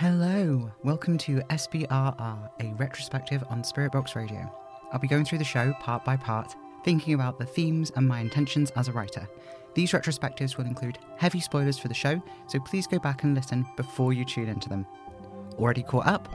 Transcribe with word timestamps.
Hello, 0.00 0.72
welcome 0.82 1.18
to 1.18 1.42
SBRR, 1.50 2.50
a 2.58 2.74
retrospective 2.78 3.44
on 3.50 3.62
Spirit 3.62 3.92
Box 3.92 4.16
Radio. 4.16 4.50
I'll 4.90 4.98
be 4.98 5.06
going 5.06 5.26
through 5.26 5.36
the 5.36 5.44
show 5.44 5.74
part 5.74 6.06
by 6.06 6.16
part, 6.16 6.56
thinking 6.86 7.12
about 7.12 7.38
the 7.38 7.44
themes 7.44 7.92
and 7.94 8.08
my 8.08 8.20
intentions 8.20 8.70
as 8.76 8.88
a 8.88 8.92
writer. 8.92 9.28
These 9.74 9.92
retrospectives 9.92 10.56
will 10.56 10.64
include 10.64 10.96
heavy 11.18 11.38
spoilers 11.38 11.76
for 11.76 11.88
the 11.88 11.94
show, 11.94 12.18
so 12.46 12.58
please 12.60 12.86
go 12.86 12.98
back 12.98 13.24
and 13.24 13.34
listen 13.34 13.66
before 13.76 14.14
you 14.14 14.24
tune 14.24 14.48
into 14.48 14.70
them. 14.70 14.86
Already 15.58 15.82
caught 15.82 16.06
up? 16.06 16.30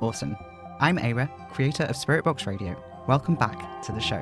Awesome. 0.00 0.36
I'm 0.78 0.96
Aira, 0.96 1.28
creator 1.50 1.86
of 1.86 1.96
Spirit 1.96 2.24
Box 2.24 2.46
Radio. 2.46 2.80
Welcome 3.08 3.34
back 3.34 3.82
to 3.86 3.90
the 3.90 4.00
show. 4.00 4.20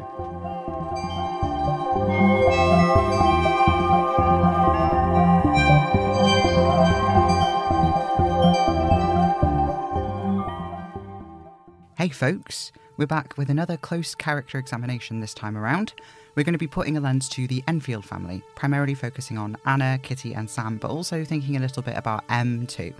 Hey 11.98 12.10
folks, 12.10 12.70
we're 12.96 13.08
back 13.08 13.36
with 13.36 13.50
another 13.50 13.76
close 13.76 14.14
character 14.14 14.56
examination 14.56 15.18
this 15.18 15.34
time 15.34 15.58
around. 15.58 15.94
We're 16.36 16.44
going 16.44 16.52
to 16.52 16.56
be 16.56 16.68
putting 16.68 16.96
a 16.96 17.00
lens 17.00 17.28
to 17.30 17.48
the 17.48 17.64
Enfield 17.66 18.04
family, 18.04 18.40
primarily 18.54 18.94
focusing 18.94 19.36
on 19.36 19.56
Anna, 19.66 19.98
Kitty, 20.00 20.32
and 20.32 20.48
Sam, 20.48 20.76
but 20.76 20.92
also 20.92 21.24
thinking 21.24 21.56
a 21.56 21.60
little 21.60 21.82
bit 21.82 21.96
about 21.96 22.22
M 22.28 22.68
too. 22.68 22.94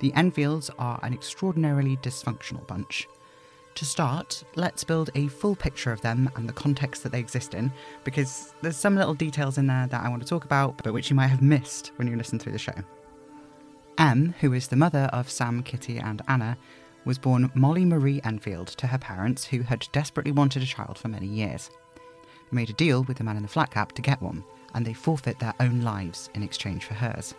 The 0.00 0.12
Enfields 0.12 0.70
are 0.78 1.00
an 1.02 1.14
extraordinarily 1.14 1.96
dysfunctional 1.96 2.66
bunch. 2.66 3.08
To 3.76 3.86
start, 3.86 4.44
let's 4.56 4.84
build 4.84 5.08
a 5.14 5.28
full 5.28 5.56
picture 5.56 5.90
of 5.90 6.02
them 6.02 6.30
and 6.36 6.46
the 6.46 6.52
context 6.52 7.02
that 7.02 7.12
they 7.12 7.18
exist 7.18 7.54
in, 7.54 7.72
because 8.04 8.52
there's 8.60 8.76
some 8.76 8.96
little 8.96 9.14
details 9.14 9.56
in 9.56 9.68
there 9.68 9.86
that 9.86 10.04
I 10.04 10.10
want 10.10 10.20
to 10.20 10.28
talk 10.28 10.44
about, 10.44 10.82
but 10.84 10.92
which 10.92 11.08
you 11.08 11.16
might 11.16 11.28
have 11.28 11.40
missed 11.40 11.92
when 11.96 12.08
you 12.08 12.16
listen 12.18 12.38
through 12.38 12.52
the 12.52 12.58
show. 12.58 12.76
M, 13.96 14.34
who 14.40 14.52
is 14.52 14.68
the 14.68 14.76
mother 14.76 15.08
of 15.14 15.30
Sam, 15.30 15.62
Kitty, 15.62 15.96
and 15.96 16.20
Anna, 16.28 16.58
was 17.06 17.18
born 17.18 17.50
Molly 17.54 17.86
Marie 17.86 18.20
Enfield 18.24 18.66
to 18.68 18.88
her 18.88 18.98
parents, 18.98 19.46
who 19.46 19.62
had 19.62 19.88
desperately 19.92 20.32
wanted 20.32 20.62
a 20.62 20.66
child 20.66 20.98
for 20.98 21.08
many 21.08 21.26
years. 21.26 21.70
They 22.50 22.56
made 22.56 22.68
a 22.68 22.74
deal 22.74 23.04
with 23.04 23.16
the 23.16 23.24
man 23.24 23.36
in 23.36 23.42
the 23.42 23.48
flat 23.48 23.70
cap 23.70 23.92
to 23.92 24.02
get 24.02 24.20
one, 24.20 24.44
and 24.74 24.84
they 24.84 24.92
forfeit 24.92 25.38
their 25.38 25.54
own 25.60 25.80
lives 25.80 26.28
in 26.34 26.42
exchange 26.42 26.84
for 26.84 26.94
hers. 26.94 27.34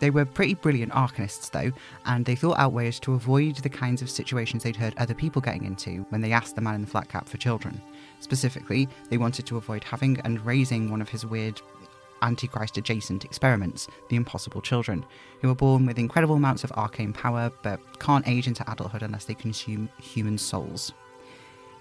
They 0.00 0.10
were 0.10 0.24
pretty 0.24 0.54
brilliant 0.54 0.92
arcanists, 0.92 1.50
though, 1.50 1.72
and 2.04 2.24
they 2.24 2.36
thought 2.36 2.58
out 2.58 2.72
ways 2.72 2.98
to 3.00 3.14
avoid 3.14 3.56
the 3.56 3.68
kinds 3.68 4.02
of 4.02 4.10
situations 4.10 4.62
they'd 4.62 4.76
heard 4.76 4.94
other 4.96 5.14
people 5.14 5.40
getting 5.40 5.64
into 5.64 6.04
when 6.10 6.20
they 6.20 6.32
asked 6.32 6.54
the 6.54 6.60
man 6.60 6.74
in 6.76 6.80
the 6.82 6.86
flat 6.86 7.08
cap 7.08 7.28
for 7.28 7.38
children. 7.38 7.80
Specifically, 8.20 8.88
they 9.08 9.18
wanted 9.18 9.46
to 9.46 9.56
avoid 9.56 9.84
having 9.84 10.20
and 10.20 10.44
raising 10.44 10.90
one 10.90 11.00
of 11.00 11.08
his 11.08 11.24
weird 11.24 11.60
Antichrist 12.24 12.78
adjacent 12.78 13.24
experiments, 13.24 13.86
the 14.08 14.16
Impossible 14.16 14.62
Children, 14.62 15.04
who 15.40 15.50
are 15.50 15.54
born 15.54 15.86
with 15.86 15.98
incredible 15.98 16.36
amounts 16.36 16.64
of 16.64 16.72
arcane 16.72 17.12
power 17.12 17.52
but 17.62 17.78
can't 18.00 18.26
age 18.26 18.48
into 18.48 18.68
adulthood 18.70 19.02
unless 19.02 19.26
they 19.26 19.34
consume 19.34 19.90
human 20.00 20.38
souls. 20.38 20.92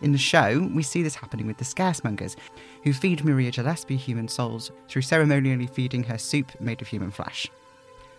In 0.01 0.11
the 0.11 0.17
show, 0.17 0.69
we 0.73 0.83
see 0.83 1.01
this 1.01 1.15
happening 1.15 1.47
with 1.47 1.57
the 1.57 1.63
Scaremongers, 1.63 2.35
who 2.83 2.91
feed 2.91 3.23
Maria 3.23 3.51
Gillespie 3.51 3.95
human 3.95 4.27
souls 4.27 4.69
through 4.89 5.03
ceremonially 5.03 5.67
feeding 5.67 6.03
her 6.03 6.17
soup 6.17 6.51
made 6.59 6.81
of 6.81 6.89
human 6.89 7.09
flesh. 7.09 7.49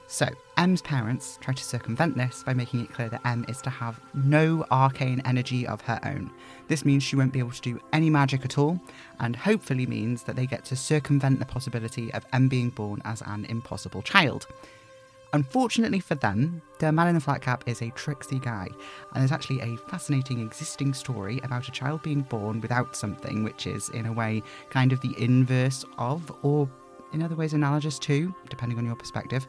So, 0.06 0.28
M's 0.59 0.82
parents 0.82 1.38
try 1.41 1.54
to 1.54 1.65
circumvent 1.65 2.16
this 2.16 2.42
by 2.44 2.53
making 2.53 2.81
it 2.81 2.92
clear 2.92 3.09
that 3.09 3.26
M 3.26 3.44
is 3.48 3.60
to 3.62 3.70
have 3.70 3.98
no 4.12 4.65
arcane 4.70 5.22
energy 5.25 5.66
of 5.66 5.81
her 5.82 5.98
own. 6.04 6.31
This 6.69 6.84
means 6.84 7.03
she 7.03 7.16
won't 7.16 7.32
be 7.32 7.38
able 7.38 7.53
to 7.53 7.60
do 7.60 7.81
any 7.92 8.10
magic 8.10 8.44
at 8.44 8.59
all, 8.59 8.78
and 9.20 9.34
hopefully 9.34 9.87
means 9.87 10.22
that 10.25 10.37
they 10.37 10.47
get 10.47 10.65
to 10.66 10.76
circumvent 10.76 11.38
the 11.38 11.47
possibility 11.47 12.12
of 12.12 12.26
M 12.32 12.48
being 12.48 12.70
born 12.70 13.00
as 13.04 13.22
an 13.22 13.47
impossible 13.47 14.03
child. 14.03 14.47
Unfortunately 15.32 15.98
for 15.98 16.15
them, 16.15 16.62
the 16.78 16.92
man 16.92 17.09
in 17.09 17.15
the 17.16 17.21
flat 17.21 17.42
cap 17.42 17.65
is 17.66 17.82
a 17.82 17.91
tricksy 17.91 18.38
guy, 18.38 18.69
and 19.12 19.21
there's 19.21 19.32
actually 19.32 19.60
a 19.62 19.76
fascinating 19.88 20.38
existing 20.38 20.94
story 20.94 21.41
about 21.42 21.66
a 21.66 21.72
child 21.72 22.03
being 22.03 22.22
born 22.22 22.60
without 22.60 22.94
something, 22.94 23.42
which 23.42 23.66
is, 23.66 23.88
in 23.88 24.06
a 24.06 24.12
way, 24.12 24.42
kind 24.71 24.92
of 24.92 25.00
the 25.00 25.15
inverse 25.19 25.84
of, 25.98 26.31
or 26.42 26.69
in 27.12 27.22
other 27.22 27.34
ways, 27.34 27.53
analogous 27.53 27.98
to, 27.98 28.32
depending 28.48 28.78
on 28.78 28.84
your 28.86 28.94
perspective, 28.94 29.48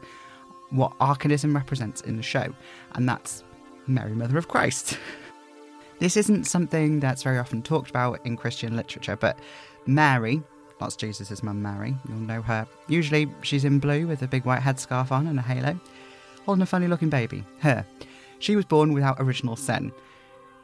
what 0.70 0.92
arcanism 1.00 1.54
represents 1.54 2.00
in 2.02 2.16
the 2.16 2.22
show, 2.22 2.52
and 2.92 3.08
that's 3.08 3.44
Mary, 3.86 4.12
Mother 4.12 4.38
of 4.38 4.48
Christ. 4.48 4.98
this 5.98 6.16
isn't 6.16 6.44
something 6.44 7.00
that's 7.00 7.22
very 7.22 7.38
often 7.38 7.62
talked 7.62 7.90
about 7.90 8.24
in 8.24 8.36
Christian 8.36 8.76
literature, 8.76 9.16
but 9.16 9.38
Mary, 9.86 10.42
that's 10.78 10.96
Jesus' 10.96 11.42
mum 11.42 11.62
Mary, 11.62 11.94
you'll 12.08 12.18
know 12.18 12.42
her. 12.42 12.66
Usually 12.88 13.28
she's 13.42 13.64
in 13.64 13.78
blue 13.78 14.06
with 14.06 14.22
a 14.22 14.28
big 14.28 14.44
white 14.44 14.62
headscarf 14.62 15.10
on 15.10 15.26
and 15.26 15.38
a 15.38 15.42
halo, 15.42 15.78
holding 16.44 16.62
a 16.62 16.66
funny 16.66 16.88
looking 16.88 17.10
baby. 17.10 17.44
Her. 17.60 17.86
She 18.38 18.56
was 18.56 18.64
born 18.64 18.92
without 18.92 19.16
original 19.18 19.56
sin. 19.56 19.92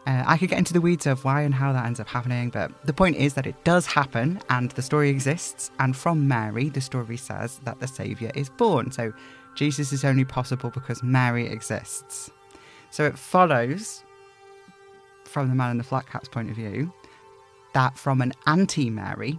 Uh, 0.07 0.25
I 0.27 0.37
could 0.37 0.49
get 0.49 0.59
into 0.59 0.73
the 0.73 0.81
weeds 0.81 1.07
of 1.07 1.25
why 1.25 1.43
and 1.43 1.55
how 1.55 1.73
that 1.73 1.87
ends 1.87 2.01
up 2.01 2.09
happening, 2.09 2.51
but 2.51 2.73
the 2.85 2.93
point 2.93 3.17
is 3.17 3.35
that 3.35 3.47
it 3.47 3.63
does 3.63 3.87
happen 3.87 4.41
and 4.51 4.71
the 4.73 4.83
story 4.83 5.11
exists, 5.11 5.71
and 5.79 5.97
from 5.97 6.27
Mary, 6.27 6.69
the 6.71 6.81
story 6.81 7.17
says 7.17 7.61
that 7.65 7.79
the 7.79 7.87
Saviour 7.87 8.33
is 8.35 8.49
born. 8.49 8.91
So 8.91 9.13
Jesus 9.55 9.93
is 9.93 10.05
only 10.05 10.25
possible 10.25 10.71
because 10.71 11.03
Mary 11.03 11.47
exists. 11.47 12.31
So 12.91 13.05
it 13.05 13.19
follows, 13.19 14.03
from 15.25 15.49
the 15.49 15.55
man 15.55 15.73
in 15.73 15.79
the 15.79 15.85
flat 15.85 16.07
cap's 16.07 16.29
point 16.29 16.51
of 16.51 16.57
view, 16.57 16.93
that 17.75 17.99
from 17.99 18.21
an 18.21 18.33
anti 18.47 18.91
Mary, 18.91 19.39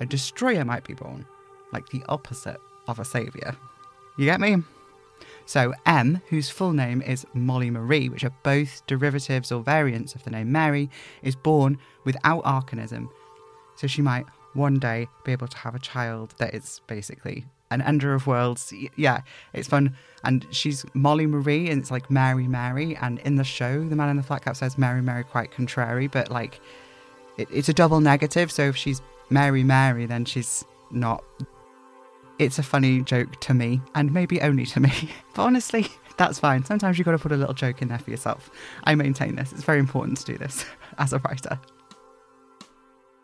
a 0.00 0.06
destroyer 0.06 0.64
might 0.64 0.84
be 0.84 0.94
born, 0.94 1.26
like 1.72 1.88
the 1.88 2.02
opposite 2.08 2.58
of 2.86 2.98
a 2.98 3.04
saviour. 3.04 3.56
You 4.18 4.24
get 4.24 4.40
me? 4.40 4.56
So 5.46 5.72
M, 5.86 6.20
whose 6.28 6.50
full 6.50 6.72
name 6.72 7.02
is 7.02 7.26
Molly 7.32 7.70
Marie, 7.70 8.08
which 8.08 8.24
are 8.24 8.34
both 8.42 8.84
derivatives 8.86 9.52
or 9.52 9.62
variants 9.62 10.14
of 10.14 10.24
the 10.24 10.30
name 10.30 10.52
Mary, 10.52 10.90
is 11.22 11.36
born 11.36 11.78
without 12.04 12.44
arcanism. 12.44 13.08
So 13.76 13.86
she 13.86 14.02
might 14.02 14.26
one 14.54 14.78
day 14.78 15.06
be 15.24 15.32
able 15.32 15.48
to 15.48 15.58
have 15.58 15.74
a 15.74 15.80
child 15.80 16.34
that 16.38 16.54
is 16.54 16.80
basically 16.86 17.44
an 17.76 17.82
ender 17.82 18.14
of 18.14 18.26
worlds. 18.26 18.72
Yeah, 18.96 19.20
it's 19.52 19.68
fun. 19.68 19.94
And 20.24 20.46
she's 20.50 20.84
Molly 20.94 21.26
Marie, 21.26 21.68
and 21.68 21.80
it's 21.80 21.90
like 21.90 22.10
Mary 22.10 22.48
Mary. 22.48 22.96
And 22.96 23.18
in 23.20 23.36
the 23.36 23.44
show, 23.44 23.84
the 23.84 23.94
man 23.94 24.08
in 24.08 24.16
the 24.16 24.22
flat 24.22 24.44
cap 24.44 24.56
says 24.56 24.78
Mary 24.78 25.02
Mary 25.02 25.24
quite 25.24 25.50
contrary, 25.50 26.06
but 26.06 26.30
like 26.30 26.60
it, 27.36 27.48
it's 27.52 27.68
a 27.68 27.74
double 27.74 28.00
negative. 28.00 28.50
So 28.50 28.62
if 28.62 28.76
she's 28.76 29.02
Mary 29.28 29.62
Mary, 29.62 30.06
then 30.06 30.24
she's 30.24 30.64
not. 30.90 31.22
It's 32.38 32.58
a 32.58 32.62
funny 32.62 33.02
joke 33.02 33.40
to 33.42 33.54
me, 33.54 33.80
and 33.94 34.12
maybe 34.12 34.40
only 34.40 34.66
to 34.66 34.80
me. 34.80 35.10
but 35.34 35.42
honestly, 35.42 35.86
that's 36.16 36.38
fine. 36.38 36.64
Sometimes 36.64 36.98
you've 36.98 37.04
got 37.04 37.12
to 37.12 37.18
put 37.18 37.32
a 37.32 37.36
little 37.36 37.54
joke 37.54 37.82
in 37.82 37.88
there 37.88 37.98
for 37.98 38.10
yourself. 38.10 38.50
I 38.84 38.94
maintain 38.94 39.36
this. 39.36 39.52
It's 39.52 39.64
very 39.64 39.78
important 39.78 40.18
to 40.18 40.24
do 40.24 40.38
this 40.38 40.64
as 40.98 41.12
a 41.12 41.18
writer. 41.18 41.60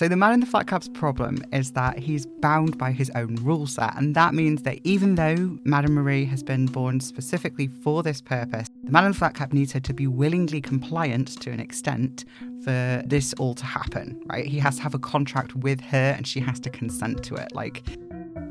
So, 0.03 0.09
the 0.09 0.17
man 0.17 0.33
in 0.35 0.41
the 0.41 0.47
flat 0.47 0.67
cap's 0.67 0.89
problem 0.89 1.45
is 1.53 1.71
that 1.75 1.97
he's 1.97 2.27
bound 2.27 2.77
by 2.77 2.91
his 2.91 3.09
own 3.15 3.37
rule 3.37 3.69
set, 3.69 3.97
and 3.97 4.17
that 4.17 4.35
means 4.35 4.63
that 4.63 4.81
even 4.83 5.15
though 5.15 5.61
Madame 5.63 5.95
Marie 5.95 6.25
has 6.25 6.43
been 6.43 6.67
born 6.67 6.99
specifically 6.99 7.69
for 7.69 8.03
this 8.03 8.21
purpose, 8.21 8.67
the 8.83 8.91
man 8.91 9.05
in 9.05 9.13
the 9.13 9.17
flat 9.17 9.35
cap 9.35 9.53
needs 9.53 9.71
her 9.75 9.79
to 9.79 9.95
be 9.95 10.09
willingly 10.09 10.61
compliant 10.61 11.41
to 11.43 11.53
an 11.53 11.61
extent 11.61 12.25
for 12.65 13.01
this 13.07 13.33
all 13.35 13.55
to 13.55 13.65
happen, 13.65 14.21
right? 14.27 14.45
He 14.45 14.59
has 14.59 14.75
to 14.79 14.83
have 14.83 14.95
a 14.95 14.99
contract 14.99 15.55
with 15.55 15.81
her 15.81 16.15
and 16.17 16.27
she 16.27 16.41
has 16.41 16.59
to 16.59 16.71
consent 16.71 17.23
to 17.23 17.37
it. 17.37 17.55
Like, 17.55 17.85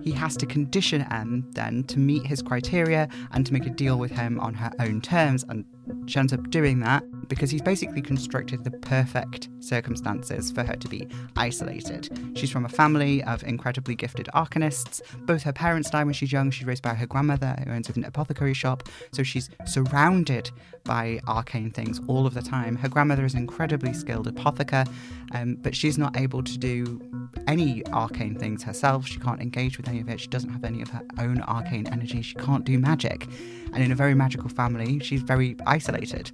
he 0.04 0.12
has 0.12 0.38
to 0.38 0.46
condition 0.46 1.06
M 1.12 1.46
then 1.52 1.84
to 1.86 2.00
meet 2.00 2.26
his 2.26 2.42
criteria 2.42 3.10
and 3.32 3.46
to 3.46 3.52
make 3.52 3.66
a 3.66 3.70
deal 3.70 4.00
with 4.00 4.12
him 4.12 4.40
on 4.40 4.54
her 4.54 4.72
own 4.80 5.02
terms. 5.02 5.44
And 5.50 5.66
she 6.06 6.20
ends 6.20 6.34
up 6.34 6.50
doing 6.50 6.80
that 6.82 7.04
because 7.28 7.50
he's 7.50 7.62
basically 7.62 8.02
constructed 8.02 8.64
the 8.64 8.72
perfect 8.72 9.48
circumstances 9.62 10.52
for 10.52 10.64
her 10.64 10.76
to 10.76 10.88
be 10.90 11.08
isolated. 11.38 12.10
She's 12.36 12.52
from 12.52 12.66
a 12.66 12.70
family 12.70 13.24
of 13.24 13.44
incredibly 13.44 13.96
gifted 13.96 14.28
arcanists. 14.34 15.02
Both 15.26 15.44
her 15.44 15.54
parents 15.54 15.90
die 15.90 16.04
when 16.04 16.14
she's 16.14 16.32
young. 16.32 16.52
She's 16.52 16.68
raised 16.68 16.84
by 16.84 16.94
her 16.94 17.06
grandmother, 17.06 17.56
who 17.64 17.72
owns 17.72 17.90
an 17.90 18.04
apothecary 18.04 18.54
shop. 18.54 18.84
So 19.14 19.24
she's 19.24 19.50
surrounded 19.66 20.52
by 20.84 21.22
arcane 21.28 21.72
things 21.72 22.02
all 22.08 22.26
of 22.26 22.34
the 22.34 22.42
time. 22.42 22.76
Her 22.76 22.90
grandmother 22.90 23.24
is 23.24 23.34
an 23.34 23.40
incredibly 23.40 23.94
skilled 23.94 24.28
apothecary, 24.28 24.86
um, 25.34 25.56
but 25.56 25.76
she's 25.76 25.98
not 25.98 26.18
able 26.18 26.44
to 26.44 26.58
do 26.58 27.00
any 27.48 27.86
arcane 27.88 28.36
things 28.36 28.64
herself. 28.64 29.08
She 29.08 29.20
can't 29.20 29.42
engage 29.42 29.78
with 29.78 29.88
any 29.88 30.02
of 30.02 30.10
it. 30.10 30.20
She 30.20 30.28
doesn't 30.28 30.50
have 30.50 30.64
any 30.64 30.82
of 30.82 30.90
her 30.90 31.04
own 31.20 31.42
arcane 31.42 31.88
energy. 31.88 32.22
She 32.22 32.36
can't 32.36 32.66
do 32.66 32.78
magic. 32.78 33.28
And 33.74 33.84
in 33.84 33.92
a 33.92 33.96
very 33.96 34.16
magical 34.16 34.50
family, 34.50 35.00
she's 35.00 35.22
very 35.22 35.56
isolated, 35.72 36.32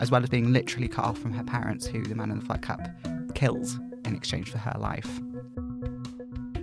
as 0.00 0.10
well 0.10 0.22
as 0.22 0.28
being 0.28 0.52
literally 0.52 0.88
cut 0.88 1.04
off 1.04 1.18
from 1.18 1.32
her 1.32 1.44
parents, 1.44 1.86
who 1.86 2.02
the 2.02 2.14
man 2.14 2.30
in 2.30 2.40
the 2.40 2.44
flat 2.44 2.62
cap 2.62 2.88
kills 3.34 3.78
in 4.04 4.16
exchange 4.16 4.50
for 4.50 4.58
her 4.58 4.76
life. 4.78 5.20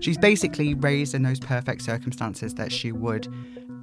She's 0.01 0.17
basically 0.17 0.73
raised 0.73 1.15
in 1.15 1.23
those 1.23 1.39
perfect 1.39 1.81
circumstances 1.81 2.53
that 2.55 2.71
she 2.71 2.91
would 2.91 3.27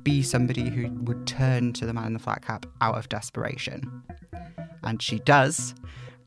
be 0.04 0.22
somebody 0.22 0.68
who 0.68 0.90
would 1.04 1.26
turn 1.26 1.72
to 1.72 1.86
the 1.86 1.94
man 1.94 2.08
in 2.08 2.12
the 2.12 2.18
flat 2.18 2.42
cap 2.42 2.66
out 2.82 2.96
of 2.96 3.08
desperation. 3.08 4.02
And 4.82 5.02
she 5.02 5.18
does. 5.20 5.74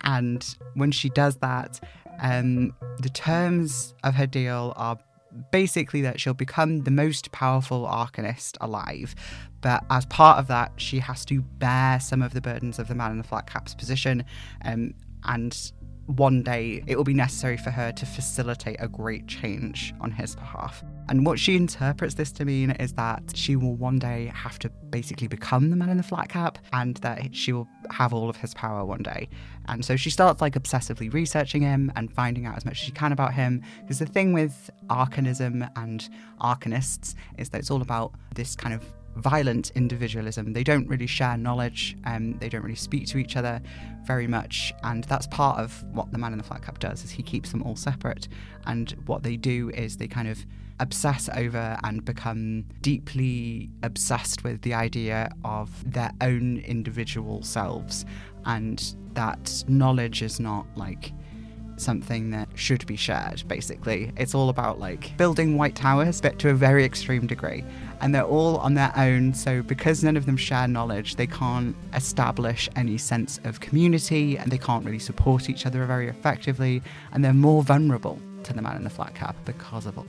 And 0.04 0.44
when 0.74 0.92
she 0.92 1.10
does 1.10 1.38
that, 1.38 1.80
um, 2.20 2.74
the 3.00 3.10
terms 3.10 3.94
of 4.04 4.16
her 4.16 4.26
deal 4.26 4.74
are 4.76 4.98
basically 5.52 6.02
that 6.02 6.20
she'll 6.20 6.34
become 6.34 6.82
the 6.82 6.92
most 6.92 7.32
powerful 7.32 7.86
arcanist 7.86 8.58
alive. 8.60 9.14
But 9.68 9.84
as 9.90 10.06
part 10.06 10.40
of 10.40 10.48
that, 10.48 10.72
she 10.78 10.98
has 11.00 11.26
to 11.26 11.42
bear 11.42 12.00
some 12.00 12.22
of 12.22 12.34
the 12.34 12.40
burdens 12.40 12.80
of 12.80 12.88
the 12.88 12.96
man 12.96 13.12
in 13.12 13.18
the 13.18 13.24
flat 13.26 13.48
cap's 13.48 13.76
position. 13.76 14.24
Um, 14.64 14.94
and 15.26 15.74
one 16.06 16.42
day 16.42 16.82
it 16.88 16.96
will 16.96 17.04
be 17.04 17.14
necessary 17.14 17.58
for 17.58 17.70
her 17.70 17.92
to 17.92 18.06
facilitate 18.06 18.78
a 18.80 18.88
great 18.88 19.28
change 19.28 19.94
on 20.00 20.10
his 20.10 20.38
behalf. 20.38 20.86
And 21.10 21.26
what 21.26 21.38
she 21.38 21.58
interprets 21.58 22.14
this 22.14 22.32
to 22.34 22.46
mean 22.46 22.72
is 22.72 22.94
that 22.94 23.24
she 23.36 23.58
will 23.58 23.76
one 23.76 24.00
day 24.00 24.32
have 24.34 24.58
to 24.60 24.70
basically 24.90 25.28
become 25.28 25.70
the 25.70 25.76
man 25.76 25.90
in 25.90 25.98
the 25.98 26.04
flat 26.04 26.30
cap 26.30 26.60
and 26.72 26.96
that 26.98 27.36
she 27.36 27.52
will 27.52 27.68
have 27.92 28.14
all 28.14 28.30
of 28.30 28.38
his 28.38 28.54
power 28.54 28.86
one 28.86 29.04
day. 29.04 29.28
And 29.68 29.84
so 29.84 29.98
she 29.98 30.10
starts 30.10 30.40
like 30.40 30.54
obsessively 30.54 31.12
researching 31.12 31.62
him 31.62 31.92
and 31.98 32.10
finding 32.10 32.46
out 32.46 32.56
as 32.56 32.64
much 32.64 32.80
as 32.80 32.86
she 32.86 32.92
can 32.94 33.12
about 33.12 33.34
him. 33.34 33.62
Because 33.82 34.00
the 34.00 34.06
thing 34.06 34.32
with 34.32 34.70
arcanism 34.90 35.70
and 35.76 36.08
arcanists 36.40 37.16
is 37.38 37.50
that 37.50 37.60
it's 37.60 37.70
all 37.70 37.82
about 37.82 38.14
this 38.34 38.56
kind 38.56 38.74
of 38.74 38.82
violent 39.18 39.72
individualism. 39.76 40.54
They 40.54 40.64
don't 40.64 40.88
really 40.88 41.08
share 41.08 41.38
knowledge, 41.38 41.98
and 42.06 42.34
um, 42.34 42.40
they 42.40 42.50
don't 42.50 42.62
really 42.62 42.76
speak 42.76 43.08
to 43.08 43.18
each 43.18 43.36
other 43.36 43.62
very 44.06 44.28
much, 44.28 44.74
and 44.84 45.04
that's 45.06 45.28
part 45.28 45.60
of 45.60 45.84
what 45.92 46.12
the 46.12 46.18
man 46.18 46.32
in 46.32 46.38
the 46.38 46.44
flat 46.44 46.62
cap 46.64 46.80
does. 46.80 47.04
Is 47.04 47.12
he 47.12 47.24
keeps 47.24 47.52
them 47.52 47.64
all 47.64 47.76
separate, 47.76 48.28
and 48.66 48.92
what 49.06 49.24
they 49.24 49.36
do 49.36 49.70
is 49.72 49.98
they 49.98 50.08
kind 50.08 50.28
of 50.28 50.46
obsess 50.80 51.28
over 51.36 51.78
and 51.84 52.06
become 52.06 52.64
deeply 52.82 53.70
obsessed 53.82 54.44
with 54.44 54.62
the 54.62 54.76
idea 54.76 55.30
of 55.44 55.70
their 55.92 56.12
own 56.22 56.58
individual 56.60 57.44
selves, 57.44 58.06
and 58.46 58.96
that 59.14 59.64
knowledge 59.68 60.22
is 60.22 60.40
not 60.40 60.66
like 60.76 61.12
something 61.78 62.32
that 62.32 62.50
should 62.56 62.86
be 62.86 62.96
shared, 62.96 63.44
basically. 63.48 64.12
It's 64.18 64.36
all 64.36 64.50
about 64.50 64.80
like 64.80 65.16
building 65.18 65.58
white 65.58 65.76
towers, 65.76 66.20
but 66.22 66.40
to 66.40 66.50
a 66.50 66.54
very 66.54 66.84
extreme 66.84 67.28
degree. 67.28 67.64
And 68.02 68.14
they're 68.14 68.24
all 68.24 68.58
on 68.58 68.74
their 68.74 68.92
own, 68.96 69.34
so 69.34 69.62
because 69.62 70.04
none 70.04 70.18
of 70.18 70.26
them 70.26 70.38
share 70.38 70.68
knowledge, 70.68 71.16
they 71.16 71.28
can't 71.28 71.76
establish 71.94 72.70
any 72.76 72.98
sense 72.98 73.40
of 73.44 73.60
community 73.60 74.38
and 74.38 74.52
they 74.52 74.58
can't 74.58 74.86
really 74.86 75.00
support 75.00 75.50
each 75.50 75.66
other 75.66 75.86
very 75.86 76.08
effectively, 76.08 76.82
and 77.12 77.24
they're 77.24 77.34
more 77.34 77.64
vulnerable 77.64 78.20
to 78.44 78.54
the 78.54 78.62
man 78.62 78.76
in 78.78 78.84
the 78.84 78.90
flat 78.90 79.16
cap 79.16 79.36
because 79.46 79.86
of 79.86 79.98
it. 79.98 80.06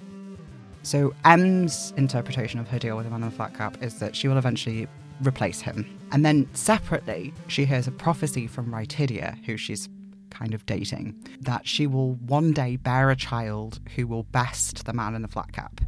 So 0.82 1.14
M's 1.24 1.92
interpretation 1.96 2.60
of 2.60 2.68
her 2.68 2.78
deal 2.78 2.96
with 2.96 3.04
the 3.04 3.10
man 3.10 3.22
in 3.22 3.30
the 3.30 3.36
flat 3.36 3.54
cap 3.54 3.82
is 3.82 3.98
that 3.98 4.14
she 4.14 4.28
will 4.28 4.38
eventually 4.38 4.86
replace 5.22 5.60
him. 5.60 5.86
And 6.12 6.24
then 6.24 6.48
separately, 6.54 7.34
she 7.48 7.64
hears 7.64 7.86
a 7.86 7.90
prophecy 7.90 8.46
from 8.46 8.70
Rytidia, 8.72 9.44
who 9.44 9.56
she's 9.56 9.88
kind 10.30 10.54
of 10.54 10.66
dating, 10.66 11.14
that 11.40 11.66
she 11.66 11.86
will 11.86 12.14
one 12.14 12.52
day 12.52 12.76
bear 12.76 13.10
a 13.10 13.16
child 13.16 13.80
who 13.94 14.06
will 14.06 14.24
best 14.24 14.84
the 14.84 14.92
man 14.92 15.14
in 15.14 15.22
the 15.22 15.28
flat 15.28 15.52
cap. 15.52 15.80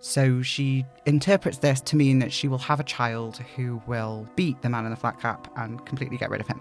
So 0.00 0.42
she 0.42 0.84
interprets 1.06 1.58
this 1.58 1.80
to 1.82 1.96
mean 1.96 2.20
that 2.20 2.32
she 2.32 2.46
will 2.46 2.58
have 2.58 2.78
a 2.78 2.84
child 2.84 3.38
who 3.56 3.82
will 3.86 4.28
beat 4.36 4.62
the 4.62 4.68
man 4.68 4.84
in 4.84 4.90
the 4.90 4.96
flat 4.96 5.20
cap 5.20 5.50
and 5.56 5.84
completely 5.84 6.16
get 6.16 6.30
rid 6.30 6.40
of 6.40 6.46
him. 6.46 6.60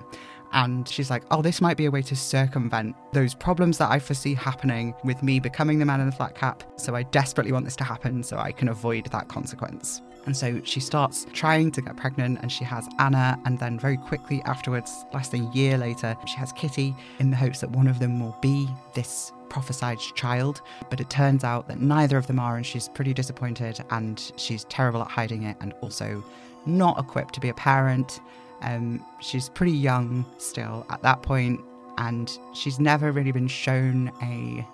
And 0.54 0.88
she's 0.88 1.10
like, 1.10 1.24
oh, 1.30 1.42
this 1.42 1.62
might 1.62 1.78
be 1.78 1.86
a 1.86 1.92
way 1.92 2.02
to 2.04 2.16
circumvent 2.16 2.96
those 3.12 3.34
problems 3.34 3.78
that 3.78 3.92
I 3.92 4.00
foresee 4.00 4.34
happening 4.34 4.96
with 5.04 5.22
me 5.22 5.40
becoming 5.40 5.78
the 5.78 5.86
man 5.86 6.00
in 6.00 6.08
the 6.08 6.16
flat 6.16 6.36
cap. 6.36 6.64
So 6.78 6.96
I 6.96 7.04
desperately 7.04 7.52
want 7.52 7.66
this 7.66 7.76
to 7.78 7.84
happen 7.84 8.24
so 8.24 8.38
I 8.38 8.54
can 8.54 8.70
avoid 8.70 9.08
that 9.08 9.28
consequence. 9.28 10.02
And 10.28 10.36
so 10.36 10.62
she 10.66 10.82
starts 10.82 11.26
trying 11.32 11.72
to 11.72 11.82
get 11.82 11.96
pregnant 11.96 12.40
and 12.42 12.52
she 12.52 12.66
has 12.66 12.88
Anna. 13.00 13.40
And 13.46 13.58
then 13.58 13.80
very 13.80 13.98
quickly 13.98 14.42
afterwards, 14.44 15.06
less 15.14 15.30
than 15.30 15.48
a 15.48 15.52
year 15.54 15.78
later, 15.78 16.16
she 16.28 16.36
has 16.36 16.52
Kitty 16.52 16.94
in 17.20 17.32
the 17.32 17.38
hopes 17.38 17.62
that 17.62 17.72
one 17.72 17.88
of 17.88 17.98
them 18.00 18.20
will 18.20 18.38
be 18.42 18.68
this 18.94 19.32
prophesied 19.48 20.00
child. 20.16 20.62
But 20.90 21.00
it 21.00 21.10
turns 21.10 21.46
out 21.46 21.70
that 21.70 21.80
neither 21.80 22.18
of 22.18 22.28
them 22.28 22.40
are, 22.40 22.58
and 22.58 22.66
she's 22.66 22.90
pretty 22.90 23.14
disappointed 23.14 23.80
and 23.90 24.32
she's 24.36 24.66
terrible 24.66 25.02
at 25.02 25.08
hiding 25.08 25.44
it 25.44 25.56
and 25.62 25.74
also 25.82 26.22
not 26.66 27.00
equipped 27.00 27.34
to 27.36 27.40
be 27.40 27.48
a 27.48 27.54
parent. 27.54 28.20
Um, 28.62 29.06
she's 29.22 29.48
pretty 29.48 29.72
young 29.72 30.26
still 30.40 30.86
at 30.90 31.02
that 31.04 31.22
point, 31.22 31.62
and 31.98 32.38
she's 32.54 32.82
never 32.82 33.14
really 33.14 33.32
been 33.32 33.48
shown 33.48 34.12
a 34.22 34.68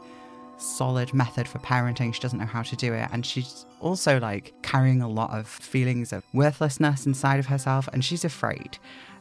solid 0.64 1.14
method 1.14 1.48
for 1.48 1.60
parenting. 1.60 2.14
She 2.14 2.22
doesn't 2.22 2.40
know 2.40 2.46
how 2.46 2.64
to 2.64 2.76
do 2.76 2.94
it. 2.94 3.10
And 3.12 3.26
she's 3.26 3.66
also 3.80 4.20
like 4.20 4.54
carrying 4.62 5.02
a 5.02 5.10
lot 5.10 5.32
of 5.32 5.48
feelings 5.48 6.14
of 6.14 6.24
worthlessness 6.34 7.06
inside 7.06 7.40
of 7.40 7.46
herself 7.46 7.88
and 7.94 8.04
she's 8.04 8.26
afraid. 8.26 8.78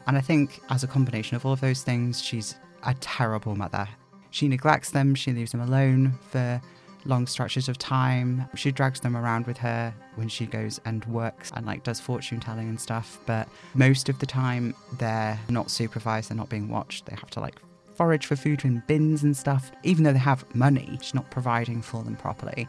And 0.06 0.16
I 0.16 0.20
think 0.20 0.60
as 0.70 0.82
a 0.82 0.86
combination 0.86 1.36
of 1.36 1.44
all 1.44 1.52
of 1.52 1.60
those 1.60 1.82
things, 1.82 2.22
she's 2.22 2.54
a 2.84 2.94
terrible 2.94 3.54
mother. 3.54 3.88
She 4.30 4.48
neglects 4.48 4.90
them, 4.90 5.14
she 5.14 5.32
leaves 5.32 5.52
them 5.52 5.60
alone 5.60 6.18
for 6.30 6.60
long 7.04 7.26
stretches 7.26 7.68
of 7.68 7.78
time. 7.78 8.48
She 8.54 8.70
drags 8.70 9.00
them 9.00 9.16
around 9.16 9.46
with 9.46 9.58
her 9.58 9.94
when 10.14 10.28
she 10.28 10.46
goes 10.46 10.80
and 10.84 11.04
works 11.06 11.50
and 11.54 11.66
like 11.66 11.82
does 11.82 12.00
fortune 12.00 12.40
telling 12.40 12.68
and 12.68 12.80
stuff. 12.80 13.18
But 13.26 13.48
most 13.74 14.08
of 14.08 14.18
the 14.18 14.26
time 14.26 14.74
they're 14.98 15.38
not 15.48 15.70
supervised, 15.70 16.30
they're 16.30 16.36
not 16.36 16.48
being 16.48 16.68
watched. 16.68 17.06
They 17.06 17.16
have 17.16 17.30
to 17.30 17.40
like 17.40 17.56
forage 18.02 18.26
for 18.26 18.34
food 18.34 18.64
in 18.64 18.82
bins 18.88 19.22
and 19.22 19.36
stuff, 19.36 19.70
even 19.84 20.02
though 20.02 20.12
they 20.12 20.18
have 20.18 20.44
money, 20.56 20.98
she's 21.00 21.14
not 21.14 21.30
providing 21.30 21.80
for 21.80 22.02
them 22.02 22.16
properly. 22.16 22.66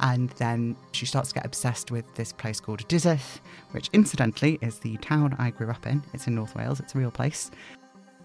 And 0.00 0.28
then 0.32 0.76
she 0.92 1.06
starts 1.06 1.30
to 1.30 1.36
get 1.36 1.46
obsessed 1.46 1.90
with 1.90 2.04
this 2.16 2.32
place 2.34 2.60
called 2.60 2.86
Dyserth, 2.86 3.40
which 3.70 3.88
incidentally 3.94 4.58
is 4.60 4.80
the 4.80 4.98
town 4.98 5.36
I 5.38 5.52
grew 5.52 5.70
up 5.70 5.86
in. 5.86 6.02
It's 6.12 6.26
in 6.26 6.34
North 6.34 6.54
Wales, 6.54 6.80
it's 6.80 6.94
a 6.94 6.98
real 6.98 7.10
place. 7.10 7.50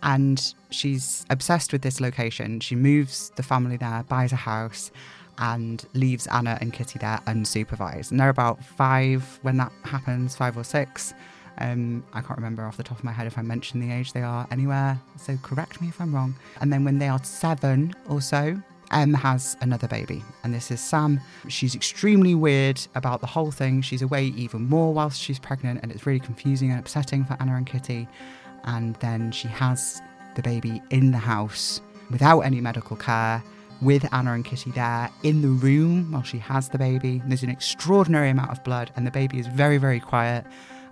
And 0.03 0.53
she's 0.69 1.25
obsessed 1.29 1.71
with 1.71 1.81
this 1.81 2.01
location. 2.01 2.59
She 2.59 2.75
moves 2.75 3.31
the 3.37 3.43
family 3.43 3.77
there, 3.77 4.03
buys 4.09 4.33
a 4.33 4.35
house, 4.51 4.91
and 5.37 5.85
leaves 5.93 6.27
Anna 6.27 6.57
and 6.59 6.73
Kitty 6.73 6.99
there 6.99 7.21
unsupervised. 7.25 8.11
And 8.11 8.19
they're 8.19 8.27
about 8.27 8.61
five 8.65 9.39
when 9.43 9.55
that 9.57 9.71
happens, 9.85 10.35
five 10.35 10.57
or 10.57 10.65
six. 10.65 11.13
Um, 11.59 12.03
I 12.13 12.21
can't 12.21 12.37
remember 12.37 12.63
off 12.63 12.77
the 12.77 12.83
top 12.83 12.97
of 12.97 13.03
my 13.03 13.11
head 13.11 13.27
if 13.27 13.37
I 13.37 13.41
mentioned 13.41 13.83
the 13.83 13.91
age 13.91 14.13
they 14.13 14.21
are 14.21 14.47
anywhere, 14.49 14.99
so 15.17 15.37
correct 15.43 15.81
me 15.81 15.89
if 15.89 15.99
I'm 15.99 16.15
wrong. 16.15 16.35
And 16.61 16.71
then 16.71 16.83
when 16.85 16.99
they 16.99 17.09
are 17.09 17.21
seven 17.23 17.93
or 18.07 18.21
so, 18.21 18.57
Em 18.91 19.13
has 19.13 19.55
another 19.61 19.87
baby, 19.87 20.23
and 20.43 20.53
this 20.53 20.71
is 20.71 20.79
Sam. 20.79 21.19
She's 21.47 21.75
extremely 21.75 22.33
weird 22.33 22.81
about 22.95 23.21
the 23.21 23.27
whole 23.27 23.51
thing. 23.51 23.81
She's 23.81 24.01
away 24.01 24.25
even 24.27 24.67
more 24.67 24.93
whilst 24.93 25.21
she's 25.21 25.37
pregnant, 25.37 25.81
and 25.83 25.91
it's 25.91 26.05
really 26.07 26.19
confusing 26.19 26.71
and 26.71 26.79
upsetting 26.79 27.23
for 27.25 27.37
Anna 27.39 27.55
and 27.55 27.67
Kitty. 27.67 28.07
And 28.63 28.95
then 28.95 29.31
she 29.31 29.47
has 29.49 30.01
the 30.35 30.41
baby 30.41 30.81
in 30.89 31.11
the 31.11 31.17
house 31.17 31.81
without 32.09 32.39
any 32.41 32.61
medical 32.61 32.95
care, 32.95 33.43
with 33.81 34.11
Anna 34.11 34.33
and 34.33 34.43
Kitty 34.43 34.71
there 34.71 35.09
in 35.23 35.41
the 35.41 35.47
room 35.49 36.11
while 36.11 36.23
she 36.23 36.39
has 36.39 36.69
the 36.69 36.77
baby. 36.77 37.21
There's 37.25 37.43
an 37.43 37.49
extraordinary 37.49 38.29
amount 38.29 38.51
of 38.51 38.63
blood, 38.63 38.91
and 38.95 39.05
the 39.05 39.11
baby 39.11 39.39
is 39.39 39.47
very, 39.47 39.77
very 39.77 39.99
quiet. 39.99 40.45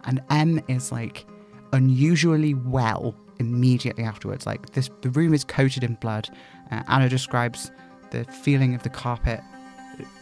And 0.08 0.22
M 0.30 0.62
is 0.68 0.92
like 0.92 1.26
unusually 1.74 2.54
well 2.54 3.14
immediately 3.40 4.04
afterwards. 4.04 4.46
Like 4.46 4.72
this, 4.72 4.90
the 5.02 5.10
room 5.12 5.34
is 5.34 5.44
coated 5.44 5.84
in 5.84 5.96
blood. 5.96 6.30
Uh, 6.72 6.84
Anna 6.88 7.10
describes 7.10 7.72
the 8.12 8.24
feeling 8.26 8.74
of 8.74 8.84
the 8.84 8.90
carpet 8.90 9.42